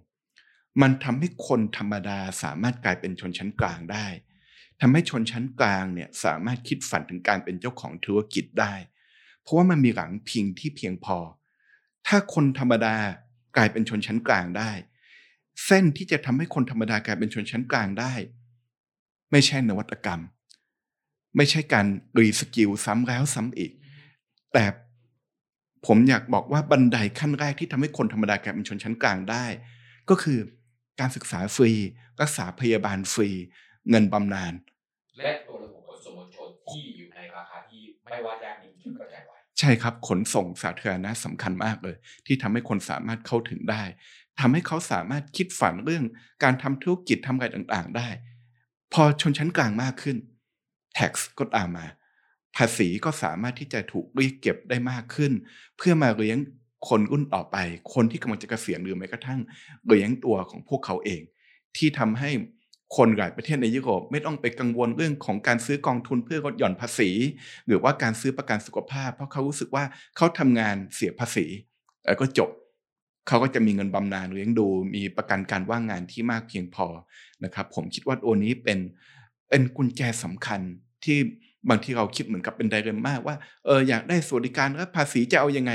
[0.82, 4.08] มันทำให้คนธรรมดาสามารถกลายเป็นชนชั้นกลางได้
[4.82, 8.74] ทำให้ชนชั้นกลางเนี่ยสามารถคิดฝันถึงการเป็นเจ้าของธุรกิจได้
[9.42, 11.18] เพราะว่ามันมีหลังพิงที่เพียงพอ
[12.08, 12.96] ถ้าคนธรรมดา
[13.56, 14.72] กลายเป็นชนชั้นกลางได้
[15.66, 18.14] เส้นที่จะทำให้คนธรรมดากลายเป็นชนชั้นกลางได้
[19.32, 20.22] ไม่ใช่นวัตกรรม
[21.38, 21.86] ไม่ใช่การ
[22.20, 23.72] รีสกิลซ้ำแล้วซ้ำอีก
[24.54, 24.66] แต่
[25.86, 29.46] ผมอยากบอกว่าบันไดขั้นแรกที่ทำให้คนธรรมดากลายเป็นชนชั้นกลางได้
[30.10, 30.40] ก็คือ
[31.02, 31.72] การศึกษาฟรี
[32.22, 33.30] รักษาพยาบาลฟรี
[33.90, 34.54] เงินบำนาญ
[35.18, 41.96] และตัวระบบขนส่งมวลชนที่อยู่ในราคาที่ไม่ว่ายากดีมีกระจายไว้ใช่ครับขนส่งสาธารณะสำคัญมากเลย
[42.26, 43.84] ที่ทำให้คนสามารถเข้าถึงได้
[44.40, 46.06] ทำให้เขาสามารถคิดฝันเรื่อง
[46.44, 48.10] การทำธุรกิจทำอะไรต่างๆ ได้
[48.94, 50.18] พอชนชั้นกลางมากขึ้น
[50.98, 51.88] tax ก็ตามมา
[52.56, 55.32] ภาษีก็สามารถที่จะถูกเรียกเก็บได้มากขึ้น
[55.78, 56.38] เพื่อมาเลี้ยง
[56.90, 57.58] คนรุ่นต่อไป
[57.94, 59.40] คนที่กำลังจะเกษียณหรือแม้กระทั่ง
[59.88, 61.22] เลี้ยงตัวของพวกเขาเอง
[61.78, 62.30] ที่ทำให้
[62.98, 67.10] คนหลายประเทศในยุโรปไม่ต้องไปกังวลเรื่องของการซื้อกองทุนเพื่อลดหย่อนภาษี
[67.68, 69.84] หรือว่าการซื้อประกันสุขภาพ เพราะเขารู้สึกว่า
[70.18, 71.46] เขาทำงานเสียภาษี
[72.06, 72.50] แล้วก็จบ
[73.28, 76.88] เขาก็จะมีเงินบำนาญเลี้ยงดู มีประกันการว่างงานที่มากเพียงพอ
[77.44, 78.80] นะครับ ผมคิดว่าโอนี้เป็น
[79.50, 80.62] เป็นกุญแจสำคัญ
[81.06, 81.18] ที่
[81.70, 85.72] บางทีเราคิดเหมือนกับเป็นไดเรมมากว่าเอออยากได้สวัสดิการแล้วภาษีจะเอายังไง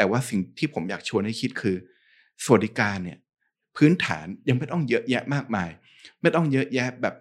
[0.00, 1.76] แต่ว่าสิ่งที่ผมอยากชวนให้คิดคือ
[2.44, 3.18] สวัสดิการเนี่ย
[3.76, 5.70] พื้นฐานยังไม่ต้องเยอะแยะมากมาย
[6.20, 7.14] ไม่ต้องเยอะแยะแบบ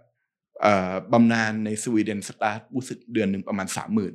[1.11, 4.13] บำนาญในสวีเดนสตาร์ทรู้สึกเดือนหนึ่งประมาณสามหมื่น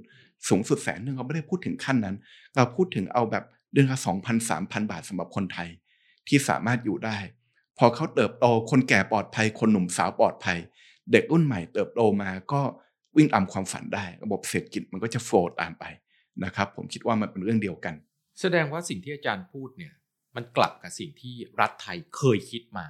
[0.49, 2.17] สูงสุดแสนหนึ่งเราไม่ได้พูดถึงขั้นนั้น
[2.55, 5.69] เราพูดถึงเอาแบบเดือนละสองพันสามพันบาทสำหรับคนไทย
[6.29, 7.19] ที่สามารถอยู่ได้
[7.79, 10.59] พอเขาเติบโตคนแก่ปลอดภัย คนหนุ่มสาวปลอดภัย
[11.13, 12.61] เด็กรุ่นใหม่เติบโตมาก็
[13.17, 15.85] วิ่งตามความฝันได้ ระบบเศรษฐกิจมันก็จะโฟล์ตามไป
[16.45, 17.95] นะครับ ผมคิดว่ามันเป็นเรื่องเดียวกัน
[18.41, 19.95] แสดงว่าสิ่งที่อาจารย์พูดเนี่ย
[20.37, 22.87] มันกลับกับสิ่งที่รัฐไทยเคยคิดมา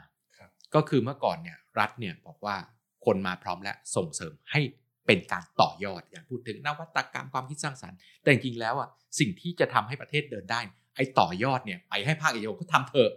[0.74, 2.56] ก็คือเมื่อก่อนเนี่ยรัฐเนี่ยบอกว่า
[3.04, 4.60] คนมาพร้อมและส่งเสริมให้
[5.06, 8.88] เป็นการต่อยอดอย่างพูดถึงนวัตกรรมความคิดสร้างสรรค์ แต่จริงๆแล้วอะ
[9.20, 10.60] สิ่งที่จะทำให้ประเทศเดินได้
[10.96, 13.10] ไอ้ต่อยอดเนี่ยไปให้ภาคเอกชนเขาทำเถอะ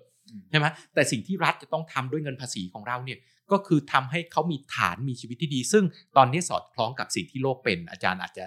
[0.50, 3.20] ใช่ไหมแต่สิ่งที่รัฐจะต้องทำด้วยเงินภาษีของเราเนี่ย
[3.52, 5.84] ก็คือทำให้เขามีฐานมีชีวิตที่ดี ซึ่ง
[6.18, 8.46] ตอนนี้สอดคล้องกับสิ่งที่โลกเป็นอาจารย์อาจจะ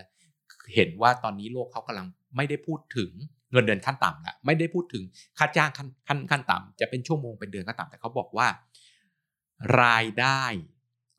[0.75, 2.07] เห็นว่าตอนนี้โลกเขากำลัง
[2.37, 3.11] ไม่ได้พูดถึง
[3.53, 5.03] เงินเดือนขั้นต่ำละไม่ได้พูดถึง
[5.39, 8.49] ค่าจ้างขั้นขั้นขั้นต่ำจะเป็นชั่วโมงเป็นเดือนขั้นต่ำแต่เขาบอกว่า
[9.83, 10.45] รายได้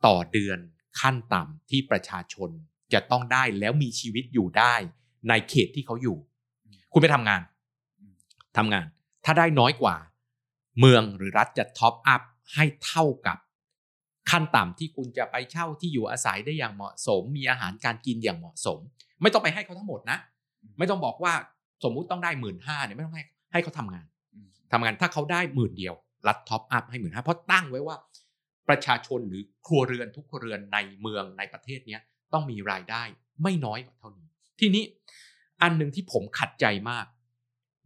[0.05, 0.59] ต่อเดือน
[1.01, 2.49] ขั้นต่ำที่ประชาชน
[2.93, 4.75] จะต้องได้แล้วมีชีวิตอยู่ได้
[5.29, 6.17] ในเขตที่เขาอยู่
[6.93, 7.41] คุณไปทำงาน
[8.57, 8.85] ทำงาน
[9.25, 9.95] ถ้าได้น้อยกว่า
[10.79, 12.21] เมืองหรือรัฐจะท็อปอัพ
[12.53, 13.37] ให้เท่ากับ
[14.31, 18.79] ขั้นต่ำที่คุณจะไปเช่าที่อยู่อาศัยได้อย่างเหมาะสม มีอาหารการกินอย่างเหมาะสม
[19.21, 20.17] ไม่ต้องไปให้เขาทั้งหมดนะ
[20.77, 21.33] ไม่ต้องบอกว่า
[21.83, 24.05] สมมุติต้องได้หมื่นห้าเนี่ยไม่ต้องให้ให้เขาทำงาน
[24.71, 25.93] ทำงานถ้าเขาได้หมื่นเดียว
[26.27, 27.95] รัฐ top up ให้หมื่นห้าเพราะตั้งไว้ว่า
[28.69, 32.01] ประชาชนหรือครัวเรือนทุกครัวเรือนในเมืองในประเทศเนี้ย
[32.33, 33.03] ต้องมีรายได้
[33.43, 34.27] ไม่น้อยกว่าเท่านี้
[34.59, 34.83] ทีนี้
[35.61, 37.05] อันหนึ่งที่ผมขัดใจมาก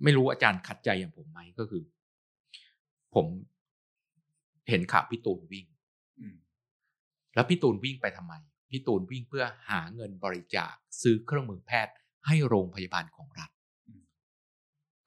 [0.03, 1.83] ไม่รู้อาจารย์ขัดใจอย่างผมไหมก็คือ
[3.15, 3.25] ผม
[4.69, 5.65] เห็นข่าวพี่ตูนวิ่ง
[7.35, 8.33] แล้วพี่ตูนวิ่งไปทำไม
[8.71, 11.93] พี่ตูนวิ่งเพื่อหาเงินบริจาคซื้อเครื่องมือแพทย์
[12.27, 13.49] ให้โรงพยาบาลของรัฐ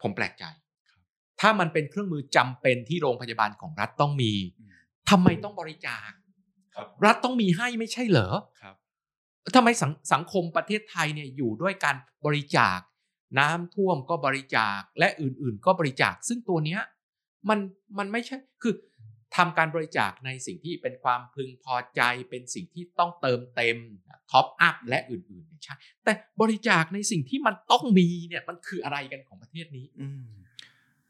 [0.03, 0.45] ผมแปลกใจ
[1.41, 4.33] ถ้ามันเป็นเครื่องมือจำเป็นที่โรงพยาบาลของรัฐต้องมี
[5.11, 6.11] ทำไมต้องบริจาค
[7.05, 8.33] รัฐต้องมีให้ไม่ใช่เหรอ
[8.63, 8.75] ครับ
[9.57, 11.97] ทำไมสังสังคมประเทศไทยเนี่ยอยู่ด้วยการ
[12.27, 12.79] บริจาค
[13.39, 16.81] น้ำท่วมก็บริจาคและอื่นๆ ก็บริจาคซึ่งตัวเนี้ย
[17.49, 17.59] มัน
[17.99, 18.75] มันไม่ใช่คือ
[19.37, 23.77] ทำการบริจาคในสิ่งที่เป็นความพึงพอใจ เป็นสิ่งที่ต้องเติมเต็ม
[24.31, 25.75] top up และอื่นๆเนี่ยใช่
[26.05, 30.09] แต่บริจาคในสิ่งที่มันต้องมีเนี่ยมันคืออะไรกันของประเทศนี้อื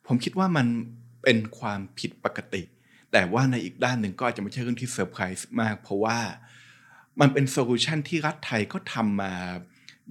[0.07, 0.67] ผมคิดว่ามัน
[1.23, 2.63] เป็นความผิดปกติ
[3.13, 6.19] แต่ว่าในอีกด้านหนึ่งก็อาจจะไม่ใช่เรื่องที่เซอร์ไพรส์มาก เพราะว่า
[7.21, 9.33] มันเป็น solution ที่รัฐไทยก็ทำมา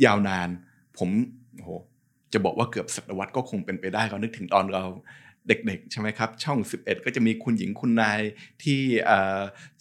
[0.06, 0.50] ยาวนาน
[0.98, 1.10] ผม
[1.56, 1.70] โอ้โห
[2.34, 4.86] จะบอกว่าเกือบศตวรรษก็คงเป็นไปได้เรานึกถึงตอนเรา
[5.48, 8.22] เด็กๆ ใช่ไหมครับ ช่อง 11 ก็จะมีคุณหญิงคุณนาย
[8.64, 8.82] ที่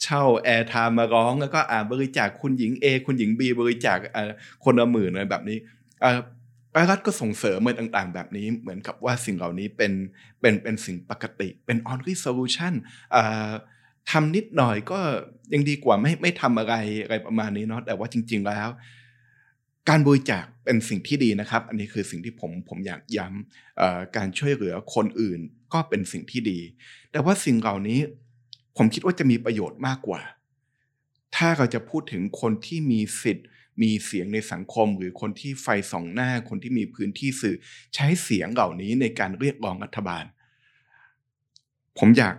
[0.02, 3.98] เช่าแอร์ทม์มาร้อง แล้วก็อ่าบริจาคคุณหญิง A คุณหญิง B บริจาค
[4.64, 5.58] คนละหมื่นอะไรแบบนี้
[6.00, 6.20] เอ่อ
[6.90, 9.92] รัฐก็ส่งเสริมอะไรต่างๆ แบบนี้เหมือนกับว่าสิ่งเหล่านี้เป็น
[10.40, 12.72] เป็นเป็นสิ่งปกติเป็น only solution
[14.10, 14.98] ทำนิดหน่อยก็
[15.52, 18.68] ยังดีกว่าไม่ไม่ทำอะไรอะไรประมาณนี้เนาะแต่ว่าจริง ๆแล้ว
[19.88, 25.40] การบริจาคเป็นสิ่งที่ดีนะครับ อันนี้คือสิ่งที่ผมผมอยากย้ำการช่วยเหลือคนอื่น
[25.72, 26.60] ก็เป็นสิ่งที่ดี
[27.12, 28.00] แต่ว่าสิ่งเหล่านี้
[28.76, 30.20] ผมคิดว่าจะมีประโยชน์มากกว่า
[31.36, 33.46] ถ้าเราจะพูดถึงคนที่มีสิทธิ์
[33.82, 37.56] มีเสียงในสังคม หรือคนที่ไฟส่องหน้า คนที่มีพื้นที่สื่อ
[37.94, 40.24] ใช้เสียงเหล่านี้ในการเรียกร้องรัฐบาล
[41.98, 42.36] ผมอยาก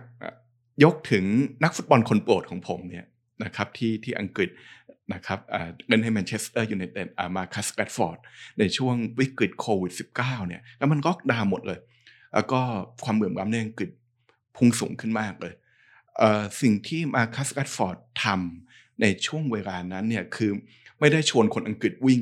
[0.84, 1.24] ยกถึง
[1.64, 3.06] นักฟุตบอลคนโปรดของผมเนี่ย
[3.44, 4.50] นะครับที่ที่อังกฤษ
[5.14, 5.38] นะครับ
[5.88, 8.18] เล่นให้แมนเชสเตอร์ยูไนเต็ดมาร์คัสแรชฟอร์ด
[8.58, 11.78] ในช่วงวิกฤตโควิด -19 เนี่ยแล้วมันก็ down หมดเลย
[12.34, 12.60] แล้วก็
[13.04, 13.90] ความเหลื่อมล้ำในอังกฤษ
[14.56, 15.54] พุ่งสูงขึ้นมากเลย
[16.60, 20.50] สิ่งที่มาร์คัสแรชฟอร์ดทำในช่วงเวลานั้นเนี่ยคือ
[21.00, 22.20] ไม่ได้ชวนคนอังกฤษวิ่ง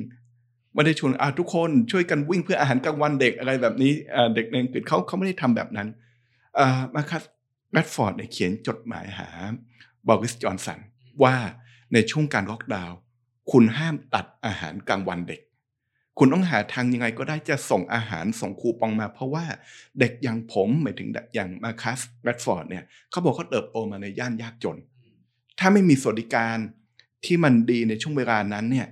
[0.74, 3.92] ไม่ได้ชวนทุกคนช่วยกันวิ่งเพื่ออาหารกลางวันเด็กอะไรแบบนี้
[4.34, 5.88] เด็กในอังกฤษเขาเขาไม่ได้ทำแบบนั้น
[6.94, 7.22] มาคัส
[7.72, 9.28] แรดฟอร์ดเนี่ยเขียนจดหมายหา
[10.08, 10.80] บอริสจอนสัน
[11.22, 11.34] ว่า
[11.92, 12.96] ในช่วงการล็อกดาวน์
[13.50, 15.40] คุณห้ามตัดอาหารกลางวันเด็ก
[16.18, 19.44] คุณต้องหาทางยังไงก็ได้จะส่งอาหารส่งคูปองมา เพราะว่า
[20.00, 24.76] เด็กอย่างผมหมายถึงอย่างมาคัสแรดฟอร์ดเนี่ยเขาบอกเขาเติบโตมาในย่านยากจน
[25.58, 26.56] ถ้าไม่มีสวัสดิการ
[27.24, 28.88] ที่มันดีในช่วงเวลานั้นเนี่ย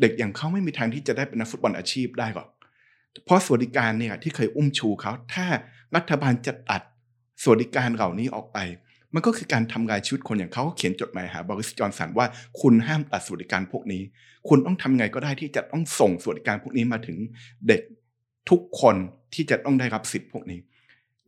[0.00, 2.48] เด็กอย่างเขาไม่มีทางที่จะได้เป็นนักฟุตบอลอาชีพได้หรอก
[3.24, 5.46] เพราะสวัสดิการเนี่ยที่เคยอุ้มชูเขาถ้า
[5.96, 6.82] รัฐบาลจะตัด
[7.42, 8.58] สวัสดิการเหล่านี้ออกไป
[9.14, 12.26] มันก็คือการทำลายชีวิตคนอย่างเขาเขียนจดหมายหาบริสจอนสันว่า
[12.60, 14.02] คุณห้ามตัดสวัสดิการพวกนี้
[14.48, 17.18] คุณต้องทำไงก็ได้ที่จะต้องส่งสวัสดิการพวกนี้มาถึง
[17.68, 17.82] เด็ก
[18.50, 18.96] ทุกคน
[19.34, 20.60] ที่จะต้องได้รับสิทธิ์พวกนี้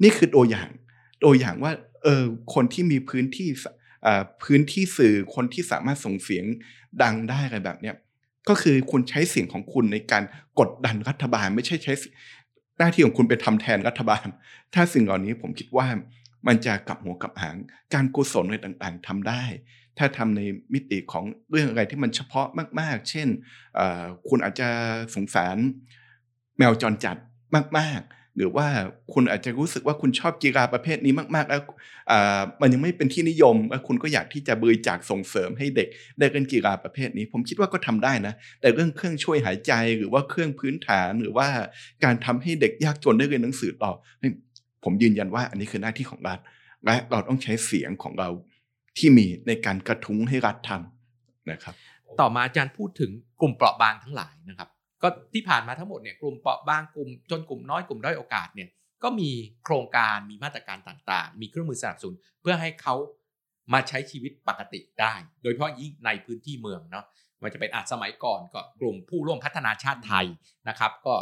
[0.02, 0.68] นี่คือตัวอย่าง
[1.24, 1.72] ตัวอย่างว่า
[2.02, 2.24] เออ
[2.54, 3.48] คนที่มีพื้นที่
[4.44, 6.44] พื้นที่สื่อคนที่สามารถส่งเสียง
[7.02, 7.94] ดังได้อะไรแบบเนี้ย
[8.48, 10.22] ก็คือคุณใช้เสียงของคุณในการ
[10.58, 11.92] กดดันรัฐบาล ไม่ใช่ใช้
[12.78, 14.26] หน้าที่ของคุณไปทำแทนรัฐบาล
[14.74, 15.86] ถ้าสิ่งเหล่านี้ผมคิดว่า
[16.46, 17.56] มันจะกลับหัวกลับหาง
[17.94, 19.44] การกุศลอะไรต่างๆทำได้
[19.98, 20.40] ถ้าทำใน
[20.74, 22.48] มิติของเรื่องอะไรที่มันเฉพาะ
[22.80, 23.28] มาก ๆ เช่น
[24.28, 24.68] คุณอาจจะ
[25.14, 25.56] สงสาร
[26.58, 27.16] แมวจรจัด
[27.78, 28.66] มาก ๆหรือว่า
[29.14, 31.62] คุณอาจจะรู้สึกว่าคุณชอบกีฬาประเภทนี้มาก ๆ แล้ว
[32.60, 35.88] มันยังไม่เป็นที่นิยมแล้วคุณก็อยากที่จะบริจาคส่งเสริมให้เด็ก
[36.18, 41.48] ได้เล่นกีฬาประเภทนี้ ผมคิดว่าก็ทำได้นะ แต่เรื่องเครื่องช่วยหายใจหรือว่าเครื่องพื้นฐานหรือว่า
[42.04, 43.92] การทำให้เด็กยากจนได้เรียนหนังสือต่อ
[44.84, 46.38] ผมยืนยันว่าอันนี้คือหน้าที่ของรัฐ
[46.84, 48.28] และเราต้องใช้เสียงของเรา
[48.98, 51.74] ที่มีในการกระทุ้งให้รัฐทำนะครับ
[52.20, 53.10] ต่อมาอาจารย์พูดถึง
[53.40, 54.68] กลุ่มเปราะบางทั้งหลายนะครับ
[55.02, 58.68] ก็ที่ผ่านมาทั้งหมดเนี่ยกลุ่มเปราะบางกลุ่มจนกลุ่มน้อยกลุ่มด้อยโอกาสเนี่ย
[59.02, 59.30] ก็มี
[59.64, 62.94] โครงการมีมาตรการต่างๆ มีเครื่องมือสนับสนุนเพื่อให้เขา
[63.72, 67.04] มาใช้ชีวิตปกติได้ โดยเฉพาะยิ่งในพื้นที่เมืองเนาะ
[67.42, 70.26] มันจะเป็นอาจสมัยก่อนก็กลุ่มผู้ร่วมพัฒนาชาติไทย
[70.68, 71.14] นะครับ ก็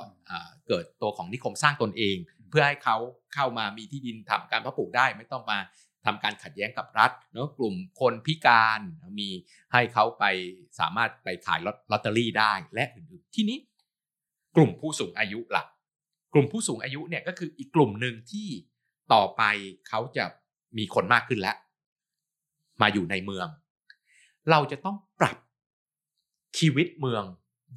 [0.68, 2.16] เกิดตัวของนิคมสร้างตนเอง
[2.50, 2.96] เพื่อให้เขา
[3.34, 5.58] เข้ามามีที่ดินทำการเพาะปลูกได้ไม่ต้องมา
[6.06, 8.80] ทำการขัดแย้งกับรัฐเนาะกลุ่มคนพิการ
[9.18, 9.28] มี
[9.72, 10.24] ให้เขาไป
[10.78, 13.58] สามารถไปขายลอตเตอรี่ได้และอื่นๆที่นี้
[14.56, 15.66] กลุ่มผู้สูงอายุหลัก
[16.32, 18.48] กลุ่มผู้สูงอายุเนี่ยก็คืออีกกลุ่มหนึ่งที่
[19.12, 19.42] ต่อไป
[19.88, 20.24] เขาจะ
[20.78, 21.56] มีคนมากขึ้นแล้ว
[22.80, 23.48] มาอยู่ในเมือง
[24.50, 25.36] เราจะต้องปรับ
[26.58, 27.24] ชีวิตเมือง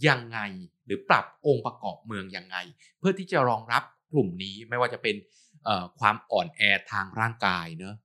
[0.07, 0.39] ยังไง
[0.85, 2.57] หรือปรับองค์ประกอบเมืองยังไง
[2.99, 5.15] เพื่อที่จะรองรับ กลุ่มนี้ไม่ว่าจะเป็น
[5.99, 7.95] ความอ่อนแอทางร่างกายเนอะ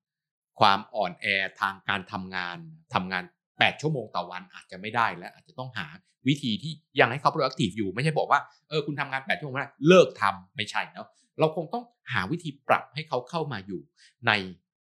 [0.60, 1.26] ความอ่อนแอ
[1.60, 2.58] ทางการทำงาน
[2.94, 5.86] ทำงาน 8 ชั่วโมงต่อวันอาจจะไม่ได้แล้วอาจจะต้องหา
[6.28, 13.80] วิธีที่ยังให้เขา productive อยู่ ไม่ใช่บอกว่าเออคุณทำงาน 8 ชั่วโมงไม่ได้เลิกทำไม่ใช่เนาะเราคงต้องหาวิธีปรับให้เขาเข้ามาอยู่
[14.26, 14.32] ใน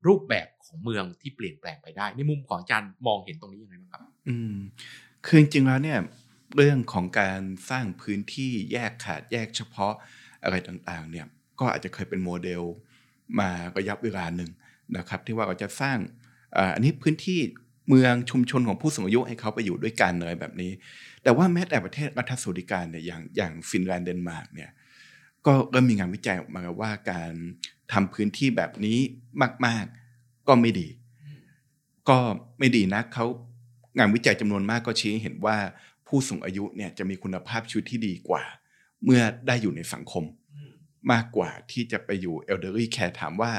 [0.06, 4.54] รูปแบบของเมืองที่เปลี่ยนแปลงไปได้ ในมุมของอาจารย์มองเห็นตรงนี้ยังไงบ้างครับ อืม
[5.26, 5.98] คือจริงๆแล้วเนี่ย
[6.56, 9.94] เรื่องของการสร้างพื้นที่แยกขาดแยกเฉพาะ
[10.44, 11.26] อะไรต่างๆเนี่ย
[11.60, 12.62] ก็อาจจะเคยเป็นโมเดล
[13.38, 14.50] มาระยะเวลาหนึ่ง
[14.96, 15.98] นะครับ ที่ว่าเราจะสร้าง
[16.74, 17.40] อันนี้พื้นที่
[17.88, 20.72] เมืองชุมชนของผู้สูงอายุให้เขาไปอยู่ด้วยกันเลยแบบนี้
[21.22, 24.70] แต่ว่าแม้แต่ประเทศรัฐสวัสดิการเนี่ยอย่างอย่างฟินแลนด์เดนมาร์กเนี่ย
[25.46, 27.32] ก็เริ่มมีงานวิจัยออกมาว่าการ
[27.92, 28.98] ทำพื้นที่แบบนี้
[29.66, 29.84] มาก
[30.16, 30.88] ๆ ก็ไม่ดี
[32.08, 32.18] ก็
[32.58, 33.26] ไม่ดีนะเขา
[33.98, 35.56] งานวิจัยจำนวนมากก็ชี้เห็นว่า
[36.06, 38.42] ผู้สูงอายุเนี่ยจะมีคุณภาพชีวิตที่ดีกว่า
[39.04, 40.24] เมื่อได้อยู่ในสังคม
[41.12, 43.52] มากกว่าที่จะไปอยู่ elderly care ถามว่า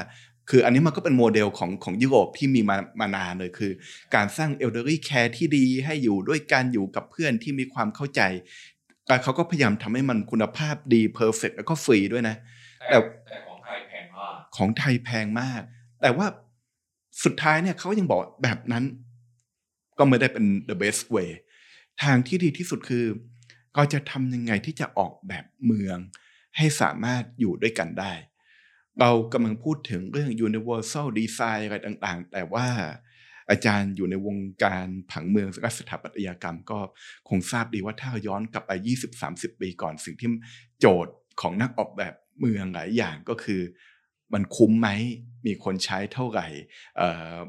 [0.50, 3.72] คืออันนี้มันก็เป็นโมเดลของของยุโรปที่มีมามานานเลยคือ
[4.14, 8.20] การสร้าง elderly care ที่ดีให้อยู่ด้วยการอยู่กับเพื่อนที่มีความเข้าใจ
[9.06, 12.36] แต่เขาก็พยายามทำให้มันคุณภาพดี perfect แล้วก็ฟรีด้วยนะ
[12.88, 15.62] แต่แต่ของไทยแพงมากของไทยแพงมาก
[16.02, 16.26] แต่ว่า
[17.24, 18.84] สุดท้ายเนี่ยเขายังบอกแบบนั้น
[19.98, 21.30] ก็ไม่ได้เป็น the best way
[22.02, 23.04] ทางที่ดีที่สุดคือ
[23.76, 25.98] ก็จะทำยังไงที่จะออกแบบเมือง
[26.56, 28.12] ให้สามารถอยู่ด้วยกันได้
[29.00, 32.66] เรากำลังพูดถึงเรื่อง universal design อะไรต่างๆ แต่ว่า
[33.50, 36.78] อาจารย์อยู่ในวงการผังเมืองและสถาปัตยกรรมก็
[37.28, 38.72] คงทราบดีว่าถ้าย้อนกลับไป
[39.16, 40.30] 20-30 ปีก่อนสิ่งที่
[40.80, 43.60] โจทย์ของนักออกแบบเมืองหลายอย่างก็คือ
[44.32, 44.88] มันคุ้มไหม
[45.46, 46.48] มีคนใช้เท่าไหร่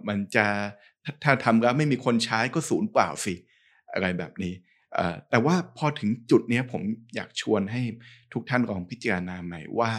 [0.07, 0.45] มันจะ
[1.03, 3.33] ถ้าถ้าทำแล้วไม่มีคนใช้ก็ศูนย์เปล่าสิ
[3.93, 4.53] อะไรแบบนี้
[5.29, 6.81] แต่ว่าพอถึงจุดนี้ผม
[7.15, 7.81] อยากชวนให้
[8.33, 9.93] ทุกท่านลองพิจารณาใหม่ว่า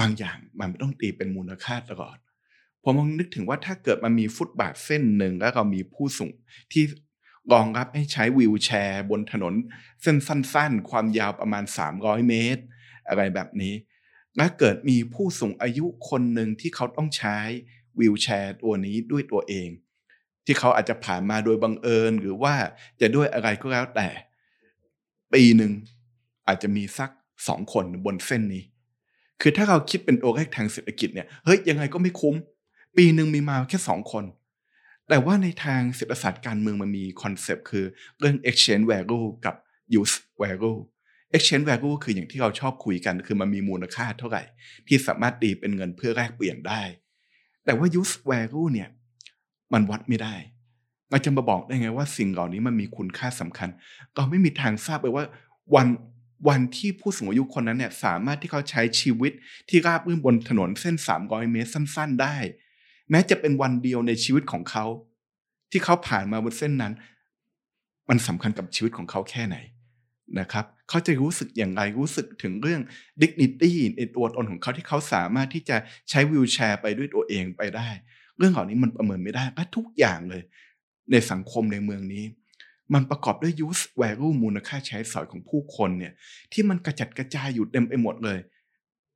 [0.00, 2.18] บางอย่างมันไม่ต้องตีเป็นมูลค่าตลอด
[2.82, 6.32] ผมมองนึกถึงว่าถ้าเกิดมันมีฟุตบาทเส้นหนึ่งแล้วเรามีผู้สูง
[6.72, 6.84] ที่
[7.52, 9.54] รองรับให้ใช้วีลแชร์ บนถนน
[10.02, 11.64] เส้นสั้น ๆ ความยาวประมาณ
[11.96, 12.62] 300 เมตร
[13.08, 13.74] อะไรแบบนี้
[14.36, 17.38] และเกิดมีผู้สูงอายุคนหนึ่งที่เขาต้องใช้
[17.98, 19.68] วีลแชร์ตัวนี้ด้วยตัวเอง
[20.46, 22.54] ที่เขาอาจจะผ่านมาโดยบังเอิญ หรือว่า
[23.00, 24.08] จะด้วยอะไรก็แล้วแต่
[25.32, 25.72] ปีหนึ่ง
[26.46, 27.10] อาจจะมีสัก
[27.48, 28.64] สองคนบนเส้นนี้
[29.40, 32.34] คือถ้าเราคิดเป็นตัวเลขทางเศรษฐกิจเนี่ยเฮ้ยยังไงก็ไม่คุ้ม
[32.96, 34.24] ปีหนึ่งมีมาแค่สองคน
[35.08, 37.84] แต่ว่าในทางเศรษฐศาสตร์การเมืองมันมีคอนเซปต์คือ
[38.18, 39.54] เรื่อง exchange value กับ
[40.00, 40.78] use value
[41.34, 44.42] exchange value คืออย่างที่เราชอบคุยกัน คือมันมีมูลค่าเท่าไหร่
[44.86, 46.82] ที่สามารถตีเป็นเงินเพื่อแลกเปลี่ยนได้
[47.64, 48.88] แต่ว่า use value เนี่ย
[49.72, 50.34] มันวัดไม่ได้
[51.10, 53.68] เราจะมาบอกได้ไงว่าสิ่งเหล่านี้มันมีคุณค่าสำคัญ
[54.14, 55.24] เราไม่มีทางทราบเลยว่า
[55.74, 55.88] วัน
[56.48, 59.32] วันที่ผู้สูงอายุคนนั้นเนี่ยสามารถที่เขาใช้ชีวิต
[59.68, 62.36] ที่ราบรื่นบนถนนเส้น 300 เมตรสั้น ๆ ได้
[63.10, 64.84] แม้จะเป็นวันเดียวในชีวิตของเขา
[65.70, 66.92] ที่เขาผ่านมาบนเส้นนั้น
[68.08, 69.56] มันสำคัญกับชีวิตของเขาแค่ไหน
[70.40, 72.80] นะครับเขาจะรู้สึกอย่างไรรู้สึกถึงเรื่อง
[73.22, 75.76] dignity ในตัวตนของเขาที่เขาสามารถที่จะ
[76.10, 77.88] ใช้วิวแชร์ไปด้วยตัวเองไปได้
[78.38, 80.42] เรื่องเหล่านี้มันประเมินไม่ได้และทุกอย่างเลย
[81.10, 82.24] ในสังคมในเมืองนี้
[82.94, 86.12] มันประกอบด้วย use value มูลค่าใช้สอยของผู้คนเนี่ย
[86.52, 88.38] ที่มันกระจัดกระจายอยู่เต็มไปหมดเลย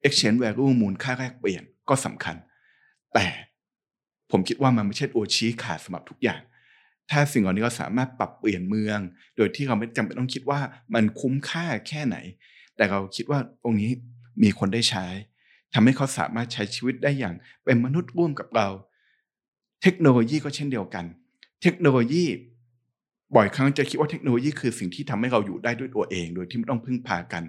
[0.06, 2.36] exchange value มูลค่าแลกเปลี่ยนก็สำคัญ
[3.14, 3.26] แต่
[4.30, 6.40] ผมคิดว่ามันไม่ใช่ตัวชี้ขาดสำหรับทุกอย่าง
[7.10, 8.98] ถ้าสิ่งเหล่านี้เราสามารถปรับเปลี่ยนเมือง
[9.36, 10.60] โดยที่เราไม่จำเป็นต้องคิดว่า
[10.94, 12.16] มันคุ้มค่าแค่ไหน
[12.76, 13.90] แต่เราคิดว่าตรงนี้
[14.42, 15.06] มีคนได้ใช้
[15.74, 18.68] ทำให้เขาสามารถใช้ชีวิตได้อย่างเป็นมนุษย์ร่วมกับเรา
[19.82, 21.04] เทคโนโลยีก็เช่นเดียวกัน
[21.62, 22.24] เทคโนโลยี
[23.36, 27.42] บ่อยครั้งจะคิดว่าเทคโนโลยีคือสิ่งที่ทำให้เราอยู่ได้ด้วยตัวเอง โดยที่ไม่ต้องพึ่งพากัน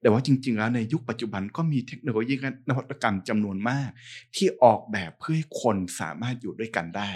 [0.00, 3.88] แต่ว่าจริง ๆ แล้วในยุคปัจจุบันก็มีเทคโนโลยีและนวัตกรรมจำนวนมาก
[4.36, 7.10] ที่ออกแบบเพื่อให้คนสามารถอยู่ด้วยกันได้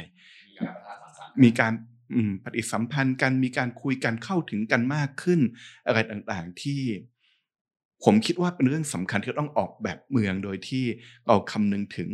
[1.42, 1.72] มีการ
[2.44, 5.40] ปฏิสัมพันธ์กันมีการคุยกันเข้าถึงกันมากขึ้น
[5.86, 6.80] อะไรต่างๆที่
[8.04, 10.84] ผมคิดว่าเป็นเรื่องสำคัญที่ต้องออกแบบเมืองโดยที่
[11.26, 12.10] เราคำนึงถึง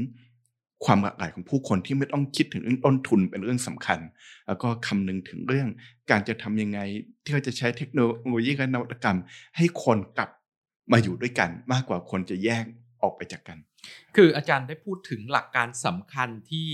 [0.85, 3.99] ความหลากหลายของผู้คนที่ไม่ต้องคิดถึงเรื่องต้นทุนเป็นเรื่องสำคัญ
[4.47, 5.69] แล้วก็คำนึงถึงเรื่อง
[6.11, 6.81] การจะทำยังไง
[7.25, 9.19] ที่เราจะใช้เทคโนโลยีและนวัตกรรม
[9.57, 10.31] ให้คนกลับ
[10.93, 12.65] มาอยู่ด้วยกันมากกว่าคนจะแยก
[13.03, 13.59] ออกไปจากกัน
[14.17, 16.69] คืออาจารย์ได้พูดถึงหลักการสำคัญที่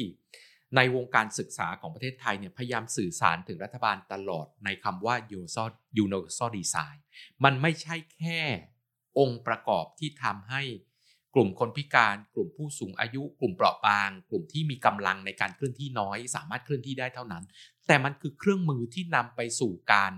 [0.76, 5.68] ในวงการศึกษาของประเทศไทยเนี่ยพยายามสื่อสารถึงรัฐบาลตลอดในคำว่า universal
[6.04, 6.98] universal design
[7.44, 8.40] มันไม่ใช่แค่
[9.18, 10.62] องค์ประกอบที่ทำให้
[11.34, 17.44] กลุ่มคนพิการ กลุ่มผู้สูงอายุ กลุ่มเปราะบาง กลุ่มที่มีกำลังในการเคลื่อนที่น้อย สามารถเคลื่อนที่ได้เท่านั้น
[17.86, 20.12] แต่มันคือเครื่องมือที่นำไปสู่การ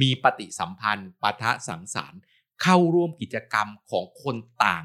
[0.00, 2.20] มีปฏิสัมพันธ์ปะทะสังสรรค์
[2.62, 4.84] เข้าร่วมกิจกรรมของคนต่าง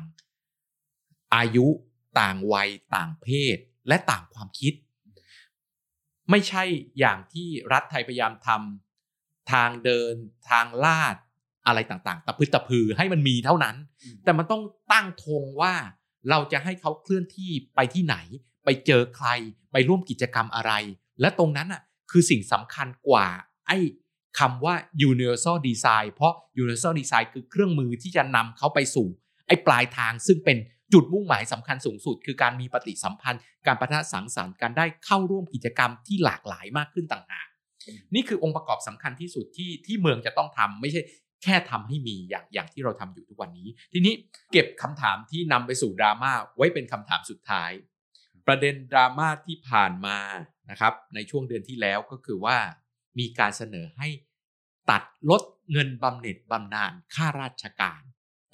[1.35, 1.67] อายุ
[2.19, 3.57] ต่างวัย ต่างเพศ
[3.87, 4.73] และต่างความคิด
[6.29, 6.63] ไม่ใช่
[6.99, 10.13] อย่างที่รัฐไทยพยายามทำทางเดิน
[10.49, 11.15] ทางลาด
[11.67, 13.75] อะไรต่างๆ ตะพืดตะพือให้มันมีเท่านั้น
[14.23, 15.73] แต่มันต้องตั้งธงว่า
[16.29, 18.15] เราจะให้เขาเคลื่อนที่ไปที่ไหน
[18.65, 19.27] ไปเจอใคร
[19.71, 20.71] ไปร่วมกิจกรรมอะไร
[21.21, 21.81] และตรงนั้นอะ
[22.11, 23.27] คือสิ่งสำคัญกว่า
[23.67, 23.77] ไอ้
[24.39, 24.75] คำว่า
[25.09, 29.07] universal design เพราะ universal design คือเครื่องมือที่จะนำเขาไปสู่
[29.47, 30.57] ไอ้ปลายทางซึ่งเป็น
[30.93, 37.47] จุดมุ่งหมายสำคัญสูงสุด คือการมีปฏิสัมพันธ์ การประทะสังสรรค์การได้เข้าร่วมกิจกรรมที่หลากหลายมากขึ้นต่างหาก
[38.15, 41.01] นี่คือองค์ประกอบสำคัญที่สุดที่ที่เมืองจะต้องทำไม่ใช่
[41.43, 44.13] แค่ทำให้มีอย่างอย่างที่เราทำอยู่ทุกวันนี้ ทีนี้
[44.51, 47.71] เก็บคำถามที่นำไปสู่ดราม่าไว้เป็นคำถามสุดท้าย
[48.47, 50.17] ประเด็นดราม่าที่ผ่านมา
[50.71, 52.57] นะครับในช่วงเดือนที่แล้วก็คือว่า
[53.19, 54.07] มีการเสนอให้
[54.89, 58.01] ตัดลดเงินบำเหน็จบำนาญค่าราชการ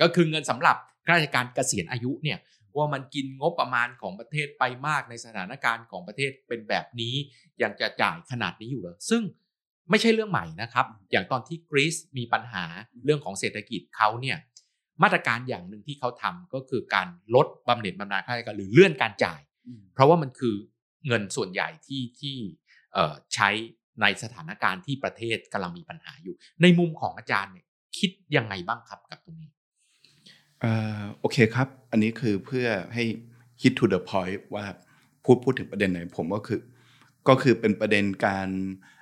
[0.02, 2.40] ก็คือเงินสำหรับข้าราชการเกษียณอายุเนี่ย
[2.78, 7.16] ว่ามันกินงบประมาณของประเทศไปมากในสถานการณ์ของประเทศเป็นแบบนี้
[7.62, 9.24] ยังจะจ่ายขนาดนี้อยู่เหรอซึ่ง
[9.90, 12.64] ไม่ใช่เรื่องใหม่นะครับ อย่างตอนที่กรีซมีปัญหา
[13.06, 14.38] เรื่องของเศรษฐกิจเขาเนี่ย
[15.04, 19.42] มาตรการอย่างหนึ่งที่เขาทำก็คือการลดบำเหน็จบำนาญข้าราชการหรือเลื่อนการจ่าย
[19.94, 20.56] เพราะว่ามันคือ
[21.08, 22.36] เงินส่วนใหญ่ที่ที่
[23.34, 23.50] ใช้
[24.02, 27.66] ในสถานการณ์ที่ประเทศกำลังมีปัญหาอยู่ ในมุมของอาจารย์เนี่ย
[27.98, 29.52] คิดยังไงบ้างครับกับตรงนี้
[31.20, 33.04] โอเคครับ อันนี้คือเพื่อให้
[33.62, 34.66] hit to the point ว่า
[35.24, 36.60] พูดพูดถึงประเด็นไหนผมก็คือ
[37.28, 38.49] ก็คือเป็นประเด็นการ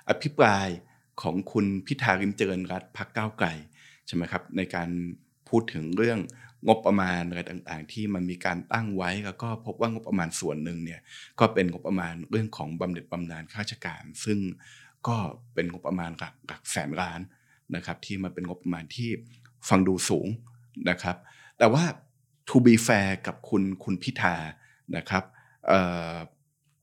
[0.08, 0.66] อภิปราย
[1.22, 3.46] ของคุณพิธาริมเจริญรัตพักก้าวไกล
[4.06, 4.88] ใช่ไหมครับในการ
[5.48, 6.18] พูดถึงเรื่อง
[6.66, 11.00] งบประมาณอะไรต่างๆ ที่มันมีการตั้งไว้แล้วก็พบว่างบประมาณส่วนหนึ่งเนี่ย
[11.38, 14.38] ก็เป็นงบประมาณเรื่องของบำเหน็จบำนาญข้าราชการ ซึ่ง
[15.08, 15.16] ก็
[15.54, 17.20] เป็นงบประมาณหลักหลักแสนล้าน
[17.74, 19.10] นะครับที่มันเป็นงบประมาณที่
[19.68, 20.28] ฟังดูสูง
[20.90, 21.16] นะครับ
[21.58, 21.84] แต่ว่า
[22.48, 24.34] to be fair กับคุณคุณพิธา
[24.96, 25.24] นะครับ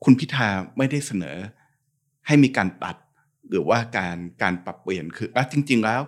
[0.04, 0.47] คุณพิธา
[0.78, 1.38] ไม่ได้เสนอ
[2.28, 2.95] ให้มีการตัด
[3.49, 6.01] หรือว่าการการปรับเปลี่ยนคือจริง ๆ แล้ว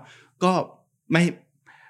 [0.44, 0.52] ก็
[1.14, 1.24] ไม่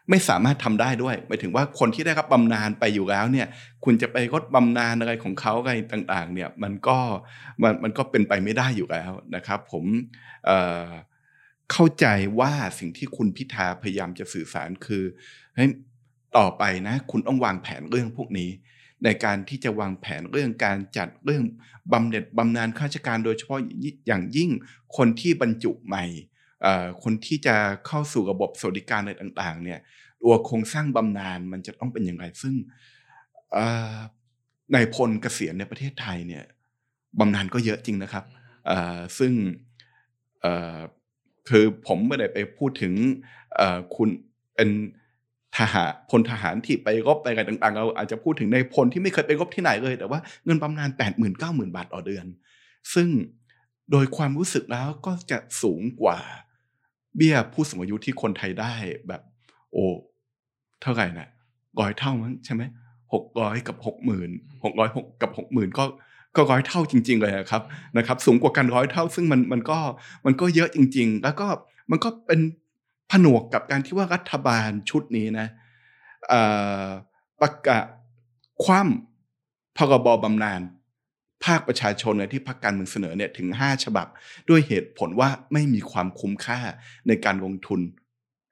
[0.10, 3.47] ไม่สามารถทำได้ด้วยหมายถึงว่าคนที่ได้รับบำนาญไปอยู่แล้วเนี่ย
[3.84, 6.97] คุณจะไปลดบำนาญอะไรของเขาอะไรต่างๆ เนี่ยมันก็
[7.62, 9.84] มันมันก็เป็นไปไม่ได้อยู่แล้วนะครับ ผม
[10.45, 12.06] เเข้าใจ
[12.39, 15.03] ว่าสิ่งที่คุณพิธาพยายามจะสื่อสารคือ
[15.56, 15.66] ให้
[16.38, 18.49] ต่อไปนะ คุณต้องวางแผนเรื่องพวกนี้
[19.03, 21.43] ในการที่จะวางแผนเรื่องการจัดเรื่อง
[21.91, 23.59] บำเหน็จบำนาญข้าราชการโดยเฉพาะ
[24.07, 24.49] อย่างยิ่ง
[24.97, 26.05] คนที่บรรจุใหม่
[27.03, 27.55] คนที่จะ
[27.87, 29.79] เข้าสู่ระบบสวัสดิการอะไรต่างๆเนี่ย
[30.21, 32.55] ตัวโครงสร้างบำนาญมันจะต้องเป็นอย่างไรซึ่ง
[34.73, 36.43] ในพลเกษียณในประเทศไทยเนี่ย
[37.19, 38.25] บำนาญก็เยอะจริงนะครับ
[39.19, 39.33] ซึ่ง
[41.49, 42.93] คือผมไม่ได้ไปพูดถึง
[43.95, 44.09] คุณ
[44.55, 44.69] เป็น
[45.58, 52.26] ทหารพลทหารที่ไปรบไปอะไรต่างๆ เราอาจจะพูดถึงในพลที่ไม่เคยไปรบที่ไหนเลย แต่ว่าเงินบำนาญแปดหมื่นเก้าหมื่นบาทต่อเดือน
[52.93, 53.10] ซึ่ง
[53.91, 56.20] โดยความรู้สึกแล้วก็จะสูงกว่า
[57.16, 58.74] เบี้ยผู้สูงอายุที่คนไทยได้
[59.08, 59.22] แบบ
[59.72, 59.86] โอ้
[60.82, 61.30] เท่าไหร่นะ
[61.80, 62.64] ร้อยเท่ามั้งใช่ไหม
[63.14, 64.30] หกร้อยกับหกหมื่น
[64.64, 65.86] หกร้อยหกกับหกหมื่นก็
[66.36, 67.64] ก็ร้อยเท่าจริง ๆ เลยครับ
[67.97, 69.80] นะครับ สูงกว่ากันร้อยเท่า ซึ่งมันมันก็
[70.26, 71.47] มันก็เยอะจริง ๆ แล้วก็
[71.91, 72.39] มันก็เป็น
[73.12, 75.47] ผนวกกับการที่ว่ารัฐบาลชุดนี้นะ
[77.41, 77.86] ประกาศ
[78.64, 80.62] คว่ำพรบบำนาญ
[81.45, 84.08] ภาคประชาชนเนี่ยที่พรรคการเมืองเสนอเนี่ยถึง 5 ฉบับ
[84.49, 86.60] ด้วยเหตุผลว่าไม่มีความคุ้มค่า
[87.08, 87.82] ในการลงทุน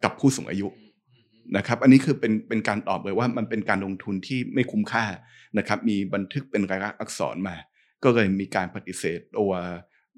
[0.04, 0.68] กับผู้สูงอายุ
[1.58, 5.06] นะครับ อันนี้คือเป็นเป็นการตอบเลยว่ามันเป็นการลงทุนที่ไม่คุ้มค่า
[5.58, 7.56] นะครับ มีบันทึกเป็นรายลักษณ์อักษรมา
[8.04, 9.54] ก็เลยมีการปฏิเสธตัว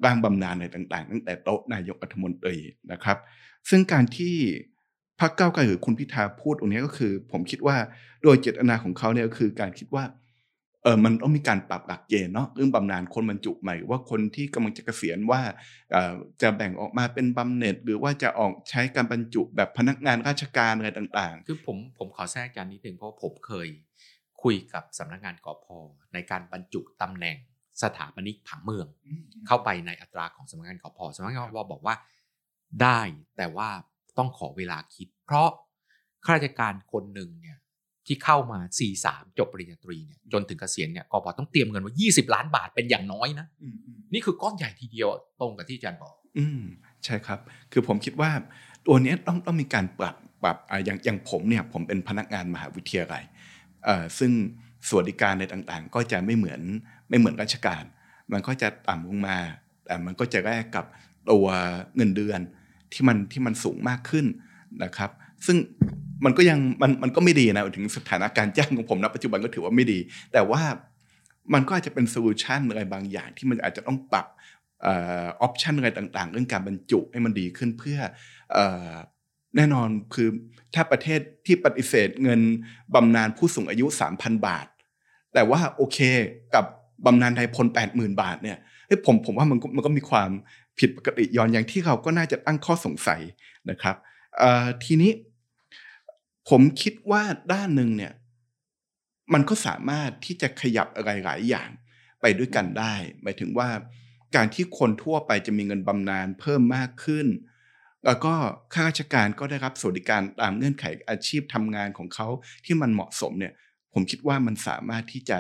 [0.06, 2.58] ร่างบำนาญในต่างๆ ตั้งแต่โต๊ะนายกรัฐมนตรี
[2.92, 3.18] นะครับ
[3.70, 4.36] ซึ่งการที่
[5.20, 7.78] พรรคเก้าไกลหรือคุณพิธาพูดตรงนี้ก็คือ ผมคิดว่า
[8.24, 10.06] โดยเจตนาของเขาเนี่ยก็คือการคิดว่า
[10.84, 15.42] เออมันต้องมีการปรับหลักเกณฑ์เนาะเรื่องบำนาญคนบรรจุใหม่ว่าคนที่กำลังจะเกษียณว่า
[16.42, 23.68] จะแบ่งออกมาเป็นบำเหน็จ หรือว่าจะออกใช้การบรรจุแบบพนักงานราชการอะไรต่างๆ คือผมผมขอแทรกการนิดนึงเพราะผมเคย
[24.44, 25.78] คุยกับสำนักงานกอพอ
[26.14, 27.38] ในการบรรจุตำแหน่ง
[27.82, 28.88] สถาปนิกผังเมือง
[29.48, 31.96] เข้าไปในอัตราของสำนักงานกอพอสำนักงานกอพอบอกว่า
[32.82, 33.00] ได้
[33.38, 33.70] แต่ว่า
[34.18, 35.50] ต้องขอเวลาคิด เพราะ
[36.26, 37.58] ข้าราชการคนหนึ่งเนี่ย
[38.06, 38.60] ที่เข้ามา
[39.00, 43.48] 4-3 จบปริญญาตรีเนี่ยจนถึงเกษียณเนี่ยกบต้องเตรียมเงินไว้ 20 ล้านบาทเป็นอย่างน้อยนะ
[44.14, 45.08] นี่คือก้อนใหญ่ทีเดียว
[45.40, 46.62] ตรงกับที่อาจารย์บอก อืม
[47.04, 47.40] ใช่ครับ
[47.72, 48.32] คือผมคิดว่า
[48.88, 53.24] ตัวนี้ต้องต้องมีการปรับปรับอย่างอย่างผมเนี่ยผมเป็นพนักงานมหาวิทยาลัย
[53.86, 54.32] เอ่อซึ่ง
[54.88, 56.62] สวัสดิการในต่างๆ ก็จะไม่เหมือน
[57.10, 57.84] ไม่เหมือนราชการ
[58.32, 59.38] มันก็จะต่ำลงมา
[59.86, 60.86] แต่มันก็จะแลกกับ
[61.32, 61.48] ตัว
[61.96, 62.40] เงินเดือน
[62.96, 64.26] ที่มันที่มันสูงมากขึ้น
[64.84, 65.12] นะครับ
[65.46, 65.58] ซึ่ง
[66.26, 70.00] มันก็ยังมันมันก็ไม่ดีนะถึงสถานการณ์จ้างของผมณปัจจุบันก็ถือว่าไม่ดี
[70.34, 70.62] แต่ว่า
[71.54, 74.28] มันก็อาจจะเป็น solution อะไรบางอย่างที่มันอาจจะต้องปรับ
[74.88, 78.00] option อะไรต่างๆ เรื่องการบรรจุให้มันดีขึ้นเพื่อ
[78.56, 78.58] อ
[79.56, 80.30] แน่นอนคือ
[80.74, 82.42] ถ้าประเทศที่ปฏิเสธเงิน
[82.96, 83.86] บำนาญผู้สูงอายุ
[84.16, 84.68] 3,000 บาท
[85.34, 85.98] แต่ว่าโอเค
[86.56, 86.66] กับ
[87.06, 88.58] บำนาญไทยพล 80,000 บาทเนี่ย
[89.06, 90.30] ผมผมว่ามันมันก็มีความ
[90.80, 93.22] ผิดปกติย้อนอย่างที่เขาก็น่าจะตั้งข้อสงสัย
[93.70, 93.96] นะครับ
[94.84, 95.12] ทีนี้
[96.50, 97.24] ผมคิดว่า
[97.54, 98.14] ด้านหนึ่งเนี่ย
[99.34, 101.70] มันก็สามารถที่จะขยับอะไรหลายอย่าง
[102.22, 103.70] ไปด้วยกันได้ หมายถึงว่า
[104.36, 107.28] การที่คนทั่วไปจะมีเงินบำนาญเพิ่มมากขึ้น
[108.06, 108.34] แล้วก็
[108.74, 112.28] ข้าราชการก็ได้รับสวัสดิการตามเงื่อนไขอาชีพทำงานของเขา
[112.66, 113.54] ที่มันเหมาะสมเนี่ย
[113.94, 115.40] ผมคิดว่ามันสามารถที่จะ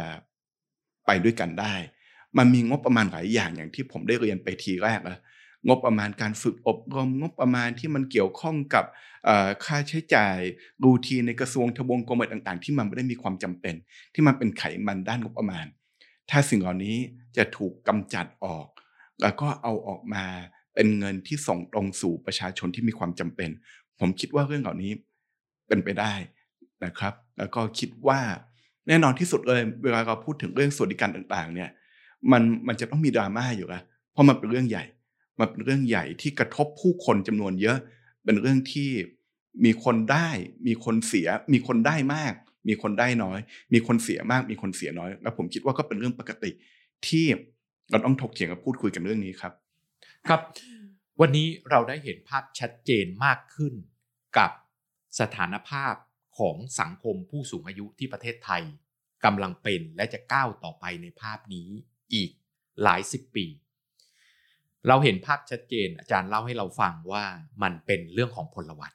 [1.06, 1.76] ไปด้วยกันได้
[2.38, 5.20] มันมีงบประมาณหลายอย่างอย่างที่ผมได้เรียนไปทีแรกนะ
[5.68, 8.86] งบประมาณการฝึกอบรมงบประมาณที่มันเกี่ยวข้องกับ
[9.66, 10.38] ค่าใช้จ่าย
[10.84, 13.76] รูทีในกระทรวงทบวงกรมต่างๆ ที่มันไม่ได้มีความจำเป็น
[14.14, 15.66] ที่มันเป็นไขมันด้านงบประมาณ
[16.30, 16.98] ถ้าสิ่งเหล่านี้
[17.38, 18.68] จะถูกกำจัดออก
[19.22, 20.26] แล้วก็เอาออกมา
[20.74, 23.50] เป็นเงินที่ส่งตรงสู่ประชาชนที่มีความจำเป็น
[24.00, 24.92] ผมคิดว่าเรื่องเหล่านี้
[25.68, 26.14] เป็นไปได้
[26.86, 28.20] นะครับ แล้วก็คิดว่า
[28.88, 31.70] แน่นอนที่สุดเลยเวลาเราพูดถึงเรื่องสวัสดิการต่างๆ เนี่ย
[32.32, 34.84] มันมันจะต้องมีดราม่าอยู่ล้วเพราะมันเป็นเรื่องใหญ่
[35.40, 37.78] มันเป็นเรื่องใหญ่ที่กระทบผู้คนจำนวนเยอะ
[38.24, 38.90] เป็นเรื่องที่
[39.66, 40.30] มีคนได้
[40.68, 42.34] มีคนเสีย มีคนได้มาก
[42.68, 43.40] มีคนได้น้อย
[43.74, 46.52] มีคนเสียมาก มีคนเสียน้อย แล้วผมคิดว่าก็เป็นเรื่องปกติ
[47.08, 47.26] ที่
[47.92, 49.54] เราต้องถกเถียงกับพูดคุยกันเรื่องนี้ครับ
[50.28, 50.42] ครับ
[51.22, 53.74] วันนี้เราได้เห็นภาพชัดเจนมากขึ้น
[54.38, 54.52] กับ
[55.20, 55.94] สถานภาพ
[56.38, 58.64] ของสังคมผู้สูงอายุที่ประเทศไทย
[59.26, 61.70] กำลังเป็นและจะก้าวต่อไปในภาพนี้
[62.14, 62.32] อีก
[62.84, 63.46] หลายสิบปี
[64.88, 67.24] เราเห็นภาพชัดเจน อาจารย์เล่าให้เราฟังว่า
[67.64, 68.92] มันเป็นเรื่องของพลวัต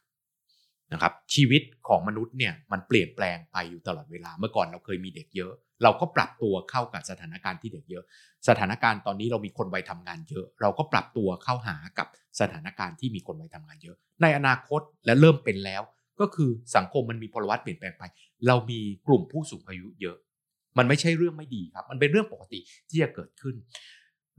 [0.93, 8.05] นะครับ ชีวิตของมนุษย์เนี่ยมันเปลี่ยนแปลงไปอยู่ตลอดเวลาเมื่อก่อนเราเคยมีเด็กเยอะ เราก็ปรับตัวเข้ากับสถานการณ์ที่เด็กเยอะ
[8.49, 12.07] สถานการณ์ตอนนี้เรามีคนวัยทำงานเยอะ เราก็ปรับตัวเข้าหากับ
[12.41, 15.83] สถานการณ์ที่มีคนวัยทำงานเยอะ ในอนาคตและเริ่มเป็นแล้ว
[16.21, 18.05] ก็คือสังคมมันมีพลวัตเปลี่ยนแปลงไป
[18.47, 20.17] เรามีกลุ่มผู้สูงอายุเยอะ
[20.79, 23.55] มันไม่ใช่เรื่องไม่ดีครับ มันเป็นเรื่องปกติที่จะเกิดขึ้น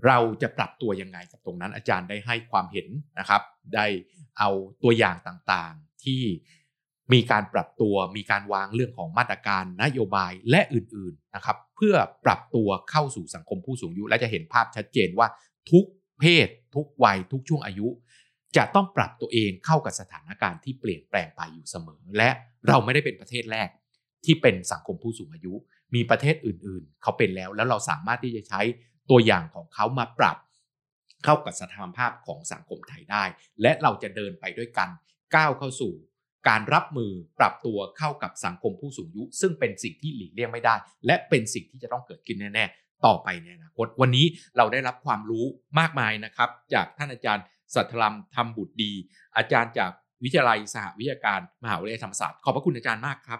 [0.06, 2.88] เราจะปรับตัวยังไงกับตรงนั้นอาจารย์ได้ให้ความเห็น
[3.20, 3.42] นะครับ
[3.76, 3.86] ได้
[4.40, 4.50] เอา
[4.84, 6.24] ตัวอย่างต่างๆที่
[7.14, 11.96] มีการปรับตัวมีการวางเรื่องของมาตรการนโยบายและอื่นๆนะครับ เพื่อ
[12.26, 15.28] ปรับตัวเข้าสู่สังคมผู้สูงอายุ และจะเห็นภาพชัดเจนว่า
[15.72, 15.86] ทุก
[16.20, 17.88] เพศ ทุกวัย ทุกช่วงอายุ
[18.58, 22.30] จะต้องปรับตัวเองเข้ากับสถานการณ์ที่เปลี่ยนแปลงไปอยู่เสมอ และ
[22.68, 23.70] เราไม่ได้เป็นประเทศแรก
[24.26, 25.54] ที่เป็นสังคมผู้สูงอายุ
[25.96, 28.62] มีประเทศอื่น ๆ เขาเป็นแล้วแล้วเราสามารถที่จะใช้
[29.10, 30.38] ตัวอย่างของเขามาปรับ
[31.26, 33.24] เข้ากับสถานภาพของสังคมไทยได้
[33.62, 34.90] และเราจะเดินไปด้วยกัน
[35.36, 35.94] ก้าวเข้าสู่
[36.50, 40.76] การรับมือปรับตัวเข้ากับสังคมผู้สูงอายุ ซึ่งเป็นสิ่งที่หลีกเลี่ยงไม่ได้
[41.06, 44.26] และเป็นสิ่งที่จะต้องเกิดขึ้นแน่ๆ ต่อไปในอนาคตวันนี้
[44.58, 45.46] เราได้รับความรู้
[45.80, 47.46] มากมายนะครับ จากท่านอาจารย์
[47.76, 48.92] สัทธรรมธรรมบุตรดี
[49.38, 49.92] อาจารย์จาก
[50.24, 53.40] วิทยาลัยสหวิทยาการมหาวิทยาลัยธรรมศาสตร์ขอบพระคุณอาจารย์มากครับ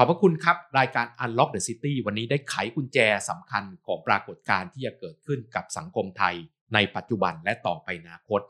[0.00, 2.98] อบพระคุณครับ รายการ Unlock the City วันนี้ได้ไขกุญแจ
[3.30, 6.34] สำคัญของปรากฏการณ์ที่จะเกิดขึ้นกับสังคมไทย
[6.74, 8.40] ในปัจจุบันและต่อไปอนาคต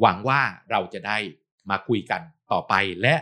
[0.00, 0.40] หวังว่า
[0.70, 1.18] เราจะได้
[1.70, 3.14] มาคุยกันต่อไปและ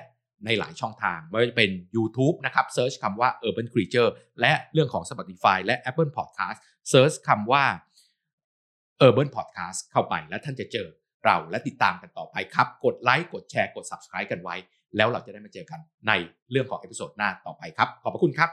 [0.45, 4.11] ในหลายช่องทาง ไม่ว่าจะเป็น YouTube นะครับเซิร์ชคำว่า Urban Creature
[4.41, 6.59] และเรื่องของ Spotify และ Apple Podcast
[6.91, 7.65] search คำว่า
[9.07, 10.89] Urban Podcast เข้าไปแล้วท่านจะเจอ
[11.25, 14.57] เราและติดตามกันต่อไปครับ กดไลค์กดแชร์กด subscribe กันไว้
[14.97, 16.13] แล้วเราจะได้มาเจอกันใน
[16.51, 18.51] เรื่องของ episode หน้าต่อไปครับ ขอบพระคุณครับ